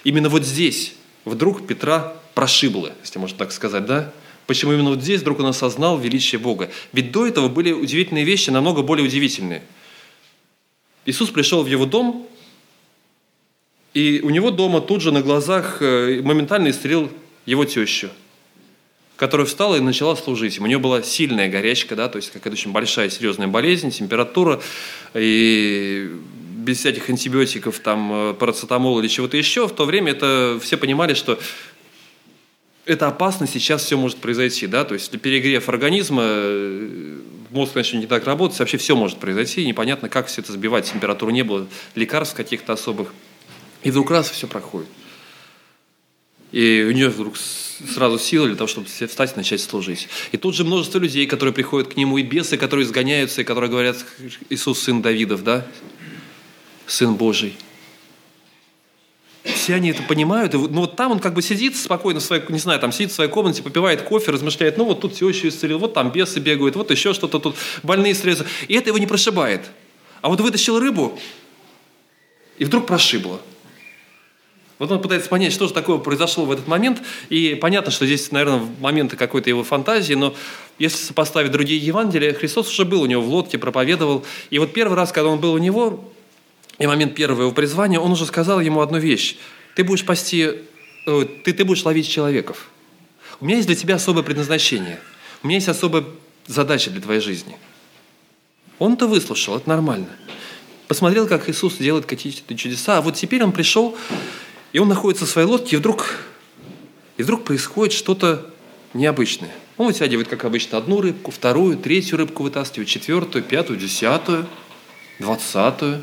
[0.04, 4.12] именно вот здесь вдруг Петра прошибло, если можно так сказать, да?
[4.46, 6.70] Почему именно вот здесь вдруг он осознал величие Бога?
[6.92, 9.62] Ведь до этого были удивительные вещи, намного более удивительные.
[11.06, 12.26] Иисус пришел в его дом,
[13.94, 17.10] и у него дома тут же на глазах э, моментально исцелил
[17.44, 18.08] его тещу,
[19.16, 20.58] которая встала и начала служить.
[20.58, 24.62] У нее была сильная горячка, да, то есть какая-то очень большая серьезная болезнь, температура,
[25.14, 26.10] и
[26.62, 31.14] без всяких антибиотиков, там, э, парацетамола или чего-то еще, в то время это все понимали,
[31.14, 31.38] что
[32.84, 37.18] это опасно, сейчас все может произойти, да, то есть перегрев организма, э,
[37.50, 41.30] мозг начнет не так работать, вообще все может произойти, непонятно, как все это сбивать, температуру
[41.30, 43.14] не было, лекарств каких-то особых,
[43.82, 44.88] и вдруг раз все проходит.
[46.50, 50.08] И у нее вдруг сразу сила для того, чтобы встать и начать служить.
[50.32, 53.70] И тут же множество людей, которые приходят к нему, и бесы, которые изгоняются, и которые
[53.70, 54.04] говорят,
[54.50, 55.66] Иисус, сын Давидов, да,
[56.86, 57.56] сын Божий–
[59.44, 60.54] все они это понимают.
[60.54, 63.10] И, ну вот там он как бы сидит спокойно, в своей, не знаю, там сидит
[63.10, 66.38] в своей комнате, попивает кофе, размышляет, ну вот тут все еще исцелил, вот там бесы
[66.40, 68.46] бегают, вот еще что-то тут, больные исцеляются.
[68.68, 69.70] И это его не прошибает.
[70.20, 71.18] А вот вытащил рыбу,
[72.58, 73.40] и вдруг прошибло.
[74.78, 77.02] Вот он пытается понять, что же такое произошло в этот момент.
[77.28, 80.34] И понятно, что здесь, наверное, моменты какой-то его фантазии, но
[80.78, 84.24] если сопоставить другие Евангелия, Христос уже был у него в лодке, проповедовал.
[84.50, 86.11] И вот первый раз, когда он был у него,
[86.82, 89.36] и момент первого его призвания, он уже сказал ему одну вещь.
[89.76, 90.62] Ты будешь пасти,
[91.06, 92.70] э, ты, ты будешь ловить человеков.
[93.40, 94.98] У меня есть для тебя особое предназначение.
[95.44, 96.04] У меня есть особая
[96.48, 97.56] задача для твоей жизни.
[98.80, 100.08] Он-то выслушал, это нормально.
[100.88, 102.98] Посмотрел, как Иисус делает какие-то чудеса.
[102.98, 103.96] А вот теперь он пришел,
[104.72, 106.16] и он находится в своей лодке, и вдруг,
[107.16, 108.50] и вдруг происходит что-то
[108.92, 109.54] необычное.
[109.76, 114.48] Он вытягивает, как обычно, одну рыбку, вторую, третью рыбку вытаскивает, четвертую, пятую, десятую,
[115.20, 116.02] двадцатую.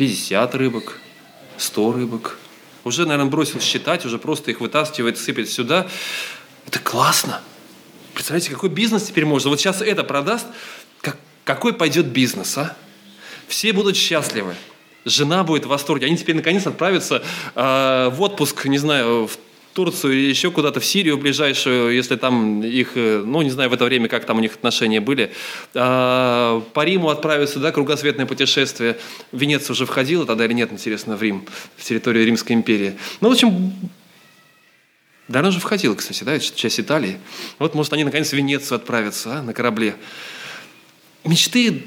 [0.00, 0.98] 50 рыбок,
[1.58, 2.38] 100 рыбок.
[2.84, 5.88] Уже, наверное, бросил считать, уже просто их вытаскивает, сыпет сюда.
[6.66, 7.42] Это классно.
[8.14, 9.50] Представляете, какой бизнес теперь можно?
[9.50, 10.46] Вот сейчас это продаст,
[11.02, 12.74] как, какой пойдет бизнес, а?
[13.46, 14.54] Все будут счастливы.
[15.04, 16.06] Жена будет в восторге.
[16.06, 17.22] Они теперь наконец отправятся
[17.54, 19.36] э, в отпуск, не знаю, в
[19.72, 23.72] Турцию или еще куда-то в Сирию ближайшую, если там их, э, ну, не знаю в
[23.72, 25.32] это время, как там у них отношения были.
[25.74, 28.98] А, по Риму отправиться, да, кругосветное путешествие.
[29.32, 31.44] Венеция уже входила тогда или нет, интересно, в Рим,
[31.76, 32.94] в территорию Римской империи.
[33.20, 33.72] Ну, в общем,
[35.28, 37.18] да, она уже входила, кстати, да, часть Италии.
[37.60, 39.94] Вот, может, они наконец в Венецию отправятся а, на корабле.
[41.24, 41.84] Мечты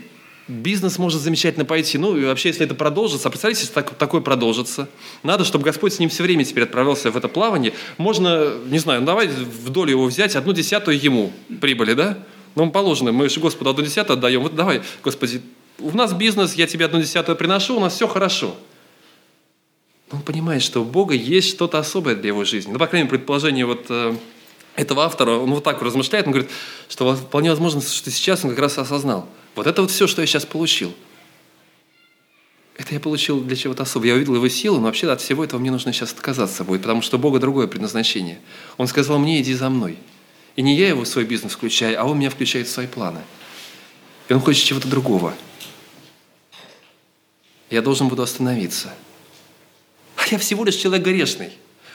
[0.47, 1.97] бизнес может замечательно пойти.
[1.97, 4.89] Ну, и вообще, если это продолжится, а представляете, если так, такое продолжится,
[5.23, 7.73] надо, чтобы Господь с ним все время теперь отправился в это плавание.
[7.97, 11.31] Можно, не знаю, ну, давай вдоль его взять, одну десятую ему
[11.61, 12.17] прибыли, да?
[12.55, 14.41] Ну, положено, мы же Господу одну десятую отдаем.
[14.41, 15.41] Вот давай, Господи,
[15.79, 18.55] у нас бизнес, я тебе одну десятую приношу, у нас все хорошо.
[20.11, 22.71] Он понимает, что у Бога есть что-то особое для его жизни.
[22.71, 24.15] Ну, по крайней мере, предположение вот э,
[24.75, 26.51] этого автора, он вот так размышляет, он говорит,
[26.87, 29.27] что вполне возможно, что сейчас он как раз осознал.
[29.55, 30.93] Вот это вот все, что я сейчас получил.
[32.75, 34.07] Это я получил для чего-то особого.
[34.07, 37.01] Я увидел его силу, но вообще от всего этого мне нужно сейчас отказаться будет, потому
[37.01, 38.39] что Бога другое предназначение.
[38.77, 39.97] Он сказал мне, иди за мной.
[40.55, 43.21] И не я его в свой бизнес включаю, а он меня включает в свои планы.
[44.27, 45.35] И он хочет чего-то другого.
[47.69, 48.93] Я должен буду остановиться.
[50.15, 51.51] А я всего лишь человек грешный.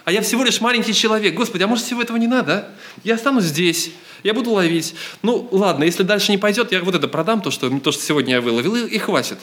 [0.08, 1.34] А я всего лишь маленький человек.
[1.34, 2.74] Господи, а может всего этого не надо, а?
[3.04, 3.90] Я останусь здесь,
[4.22, 4.94] я буду ловить.
[5.20, 8.36] Ну, ладно, если дальше не пойдет, я вот это продам, то, что, то, что сегодня
[8.36, 9.36] я выловил, и, и хватит.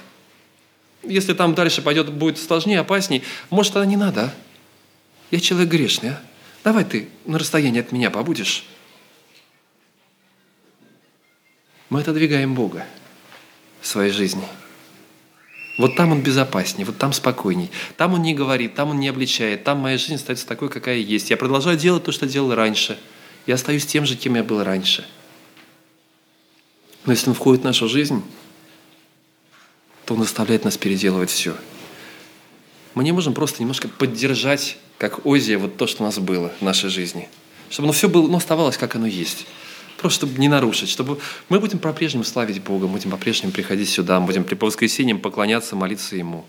[1.03, 4.33] Если там дальше пойдет, будет сложнее, опасней, может, тогда не надо, а?
[5.29, 6.21] Я человек грешный, а?
[6.63, 8.65] Давай ты на расстоянии от меня побудешь.
[11.91, 12.87] Мы отодвигаем Бога
[13.81, 14.47] в своей жизни.
[15.77, 17.69] Вот там он безопаснее, вот там спокойней.
[17.97, 21.29] Там он не говорит, там он не обличает, там моя жизнь остается такой, какая есть.
[21.29, 22.97] Я продолжаю делать то, что делал раньше.
[23.45, 25.05] Я остаюсь тем же, кем я был раньше.
[27.05, 28.23] Но если он входит в нашу жизнь,
[30.05, 31.55] то он заставляет нас переделывать все.
[32.93, 36.61] Мы не можем просто немножко поддержать, как Озия, вот то, что у нас было в
[36.61, 37.27] нашей жизни.
[37.69, 39.45] Чтобы оно все было, но оставалось, как оно есть.
[39.97, 41.19] Просто чтобы не нарушить, чтобы
[41.49, 45.75] мы будем по-прежнему славить Бога, мы будем по-прежнему приходить сюда, мы будем по воскресеньям поклоняться,
[45.75, 46.45] молиться Ему.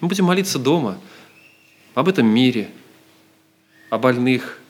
[0.00, 0.98] Мы будем молиться дома,
[1.94, 2.70] об этом мире,
[3.90, 4.60] о больных.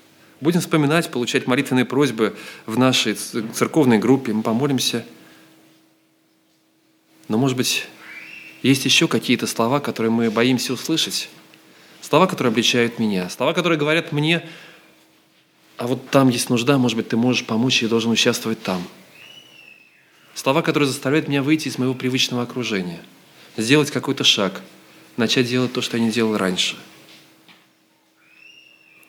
[0.41, 4.33] Будем вспоминать, получать молитвенные просьбы в нашей церковной группе.
[4.33, 5.05] Мы помолимся.
[7.27, 7.87] Но, может быть,
[8.63, 11.29] есть еще какие-то слова, которые мы боимся услышать.
[12.01, 13.29] Слова, которые обличают меня.
[13.29, 14.49] Слова, которые говорят мне,
[15.79, 18.83] а вот там есть нужда, может быть, ты можешь помочь и должен участвовать там.
[20.35, 23.01] Слова, которые заставляют меня выйти из моего привычного окружения,
[23.57, 24.61] сделать какой-то шаг,
[25.17, 26.77] начать делать то, что я не делал раньше.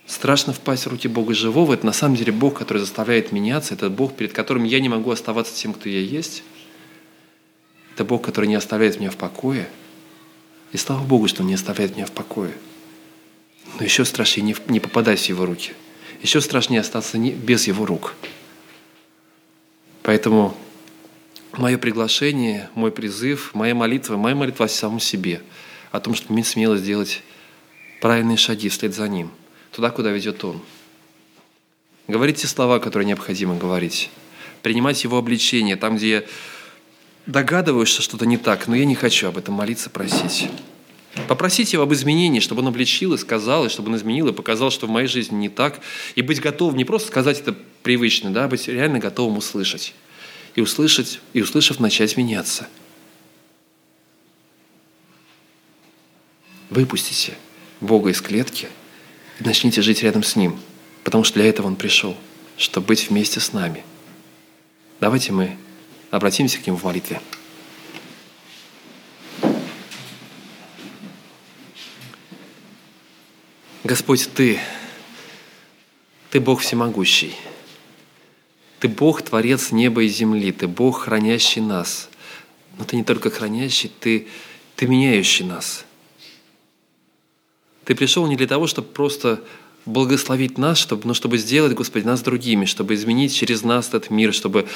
[0.06, 1.74] Страшно впасть в руки Бога живого.
[1.74, 3.76] Это на самом деле Бог, который заставляет меняться.
[3.76, 6.44] Это Бог, перед которым я не могу оставаться тем, кто я есть.
[7.94, 9.70] Это Бог, который не оставляет меня в покое.
[10.72, 12.54] И слава Богу, что Он не оставляет меня в покое.
[13.78, 15.74] Но еще страшнее не, попадать в Его руки.
[16.22, 18.14] Еще страшнее остаться не, без Его рук.
[20.04, 20.56] Поэтому
[21.54, 25.42] мое приглашение, мой призыв, моя молитва, моя молитва о самом себе,
[25.92, 27.24] о том, чтобы иметь смелость сделать
[28.02, 29.32] правильные шаги вслед за Ним,
[29.72, 30.62] туда, куда ведет Он.
[32.08, 34.10] Говорить те слова, которые необходимо говорить.
[34.62, 36.24] Принимать Его обличение там, где я
[37.28, 40.50] догадываюсь, что что-то не так, но я не хочу об этом молиться, просить.
[41.28, 44.72] Попросить его об изменении, чтобы он обличил и сказал, и чтобы он изменил и показал,
[44.72, 45.80] что в моей жизни не так.
[46.16, 49.94] И быть готовым не просто сказать это привычно, да, а быть реально готовым услышать.
[50.56, 52.68] И услышать, и услышав, начать меняться.
[56.70, 57.34] Выпустите
[57.82, 58.68] Бога из клетки
[59.40, 60.60] и начните жить рядом с Ним,
[61.04, 62.16] потому что для этого Он пришел,
[62.58, 63.84] чтобы быть вместе с нами.
[65.00, 65.58] Давайте мы
[66.12, 67.20] обратимся к Нему в молитве.
[73.90, 74.60] Господь, Ты,
[76.30, 77.34] Ты Бог всемогущий.
[78.80, 80.52] Ты Бог, Творец неба и земли.
[80.52, 82.08] Ты Бог, хранящий нас.
[82.78, 84.28] Но Ты не только хранящий, Ты,
[84.76, 85.86] ты меняющий нас.
[87.84, 89.44] Ты пришел не для того, чтобы просто
[89.88, 94.36] благословить нас, чтобы, но чтобы сделать, Господи, нас другими, чтобы изменить через нас этот мир,
[94.36, 94.68] чтобы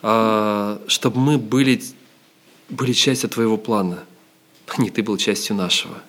[0.00, 1.82] а, чтобы мы были,
[2.70, 4.04] были частью Твоего плана,
[4.66, 6.02] а не Ты был частью нашего.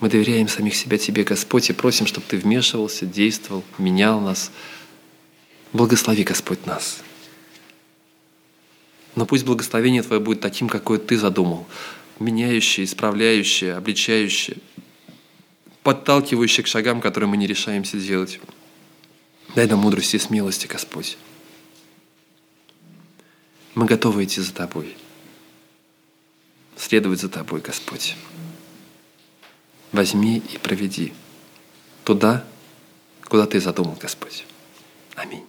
[0.00, 4.50] Мы доверяем самих себя Тебе, Господь, и просим, чтобы Ты вмешивался, действовал, менял нас.
[5.72, 6.98] Благослови, Господь, нас.
[9.14, 11.66] Но пусть благословение Твое будет таким, какое Ты задумал,
[12.18, 14.56] меняющее, исправляющее, обличающее,
[15.82, 18.40] подталкивающее к шагам, которые мы не решаемся делать.
[19.54, 21.16] Дай нам мудрости и смелости, Господь.
[23.74, 24.96] Мы готовы идти за Тобой,
[26.76, 28.16] следовать за Тобой, Господь.
[29.94, 31.12] Возьми и проведи
[32.02, 32.44] туда,
[33.28, 34.44] куда Ты задумал, Господь.
[35.14, 35.46] Аминь.